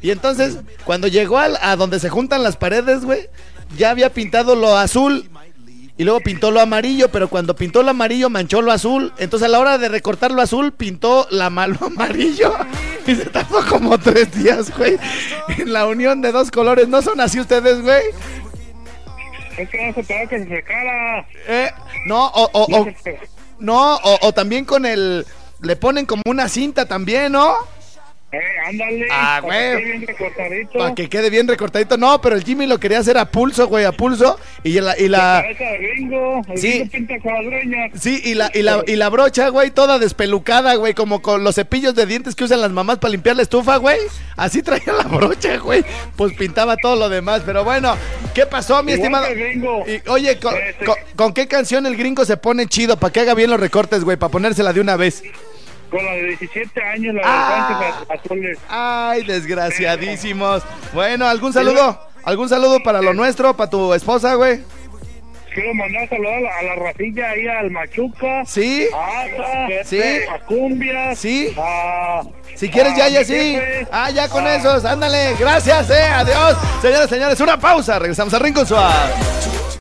Y 0.01 0.11
entonces, 0.11 0.57
cuando 0.83 1.07
llegó 1.07 1.39
al- 1.39 1.57
a 1.61 1.75
donde 1.75 1.99
se 1.99 2.09
juntan 2.09 2.43
las 2.43 2.55
paredes, 2.57 3.03
güey, 3.03 3.27
ya 3.77 3.89
había 3.89 4.11
pintado 4.13 4.55
lo 4.55 4.77
azul 4.77 5.29
y 5.97 6.03
luego 6.03 6.19
pintó 6.19 6.51
lo 6.51 6.61
amarillo, 6.61 7.09
pero 7.11 7.27
cuando 7.27 7.55
pintó 7.55 7.81
lo 7.83 7.89
amarillo 7.91 8.29
manchó 8.29 8.61
lo 8.61 8.71
azul. 8.71 9.11
Entonces 9.17 9.47
a 9.47 9.49
la 9.49 9.59
hora 9.59 9.77
de 9.77 9.89
recortar 9.89 10.31
lo 10.31 10.41
azul 10.41 10.71
pintó 10.71 11.27
la 11.31 11.49
ma- 11.49 11.67
lo 11.67 11.87
amarillo. 11.87 12.53
Y 13.07 13.15
se 13.15 13.23
tardó 13.27 13.65
como 13.65 13.97
tres 13.97 14.29
días, 14.37 14.69
güey. 14.77 14.97
En 15.57 15.71
la 15.71 15.85
unión 15.87 16.21
de 16.21 16.33
dos 16.33 16.51
colores. 16.51 16.89
¿No 16.89 17.01
son 17.01 17.21
así 17.21 17.39
ustedes, 17.39 17.81
güey? 17.81 18.01
Es 19.57 19.69
que 19.69 19.87
no 19.87 19.93
se 19.93 20.03
que 20.27 20.39
se 20.39 20.45
secara. 20.47 21.25
Eh, 21.47 21.71
no, 22.05 22.25
o, 22.27 22.49
o- 22.51 22.63
o- 22.81 22.85
pe- 23.03 23.19
no, 23.59 23.95
o, 23.95 24.19
o 24.27 24.33
también 24.33 24.65
con 24.65 24.85
el... 24.85 25.25
Le 25.61 25.75
ponen 25.77 26.05
como 26.05 26.21
una 26.25 26.49
cinta 26.49 26.85
también, 26.85 27.31
¿no? 27.31 27.55
Eh, 28.29 28.39
ándale. 28.67 29.07
Ah, 29.09 29.39
güey. 29.41 30.05
Para 30.77 30.93
que 30.95 31.07
quede 31.07 31.29
bien 31.29 31.47
recortadito. 31.47 31.95
No, 31.97 32.19
pero 32.19 32.35
el 32.35 32.43
Jimmy 32.43 32.67
lo 32.67 32.77
quería 32.77 32.99
hacer 32.99 33.17
a 33.17 33.31
pulso, 33.31 33.67
güey, 33.67 33.85
a 33.85 33.93
pulso. 33.93 34.37
Y 34.65 34.73
la... 34.81 34.99
Y 34.99 35.07
la 35.07 35.43
de 35.43 36.57
Sí. 36.57 36.89
Sí, 37.97 38.21
y 38.25 38.33
la, 38.33 38.51
y 38.53 38.63
la, 38.63 38.83
y 38.85 38.97
la 38.97 39.07
brocha, 39.09 39.47
güey, 39.47 39.71
toda 39.71 39.97
despelucada, 39.97 40.75
güey, 40.75 40.93
como 40.93 41.21
con 41.21 41.45
los 41.45 41.55
cepillos 41.55 41.95
de 41.95 42.05
dientes 42.05 42.35
que 42.35 42.43
usan 42.43 42.59
las 42.59 42.71
mamás 42.71 42.97
para 42.97 43.11
limpiar 43.11 43.37
la 43.37 43.43
estufa, 43.43 43.77
güey. 43.77 43.97
Así 44.35 44.61
traía 44.61 44.91
la 44.91 45.03
brocha, 45.03 45.57
güey. 45.59 45.85
Pues 46.17 46.33
pintaba 46.33 46.75
todo 46.75 46.97
lo 46.97 47.07
demás, 47.07 47.43
pero 47.45 47.63
bueno, 47.63 47.95
¿qué 48.33 48.45
pasó, 48.45 48.83
mi 48.83 48.91
Igual 48.91 49.23
estimado? 49.23 49.27
Y, 49.87 50.09
oye, 50.09 50.37
con, 50.37 50.53
Este- 50.53 50.85
con- 50.85 50.97
con 51.15 51.33
qué 51.33 51.47
canción 51.47 51.85
el 51.85 51.95
gringo 51.95 52.25
se 52.25 52.35
pone 52.35 52.67
chido 52.67 52.97
para 52.97 53.13
que 53.13 53.21
haga 53.21 53.33
bien 53.35 53.49
los 53.49 53.59
recortes, 53.59 54.03
güey, 54.03 54.17
para 54.17 54.31
ponérsela 54.31 54.73
de 54.73 54.81
una 54.81 54.97
vez? 54.97 55.23
Con 55.89 56.03
la 56.05 56.11
de 56.11 56.23
17 56.23 56.83
años, 56.83 57.15
la 57.15 57.21
de 57.21 57.27
Ah. 57.27 57.95
guantes 57.97 58.19
azules. 58.25 58.59
Ay, 58.69 59.23
desgraciadísimos. 59.23 60.63
Bueno, 60.93 61.27
¿algún 61.27 61.53
saludo? 61.53 61.99
¿Algún 62.23 62.49
saludo 62.49 62.81
para 62.83 63.01
lo 63.01 63.13
nuestro, 63.13 63.55
para 63.55 63.69
tu 63.69 63.93
esposa, 63.93 64.33
güey? 64.35 64.59
Quiero 65.53 65.73
mandar 65.73 66.07
saludar 66.09 66.33
a 66.35 66.39
la, 66.41 66.57
a 66.57 66.61
la 66.63 66.75
ratilla 66.75 67.29
ahí 67.31 67.47
al 67.47 67.71
Machuca. 67.71 68.45
Sí. 68.45 68.87
A 68.93 69.21
Asa, 69.21 69.83
Sí. 69.85 70.01
A 70.29 70.39
Cumbia. 70.45 71.15
Sí. 71.15 71.55
A, 71.57 72.21
Si 72.55 72.69
quieres, 72.69 72.95
ya, 72.95 73.05
a 73.05 73.09
ya, 73.09 73.23
sí. 73.23 73.33
jefe, 73.33 73.87
Ah, 73.91 74.11
ya 74.11 74.27
con 74.29 74.45
a- 74.45 74.55
esos. 74.55 74.85
Ándale. 74.85 75.33
Gracias, 75.39 75.89
eh. 75.89 76.03
Adiós. 76.03 76.57
Señores, 76.81 77.09
señores, 77.09 77.39
una 77.39 77.57
pausa. 77.59 77.97
Regresamos 77.97 78.33
a 78.35 78.39
Rincón 78.39 78.67
Suave. 78.67 78.93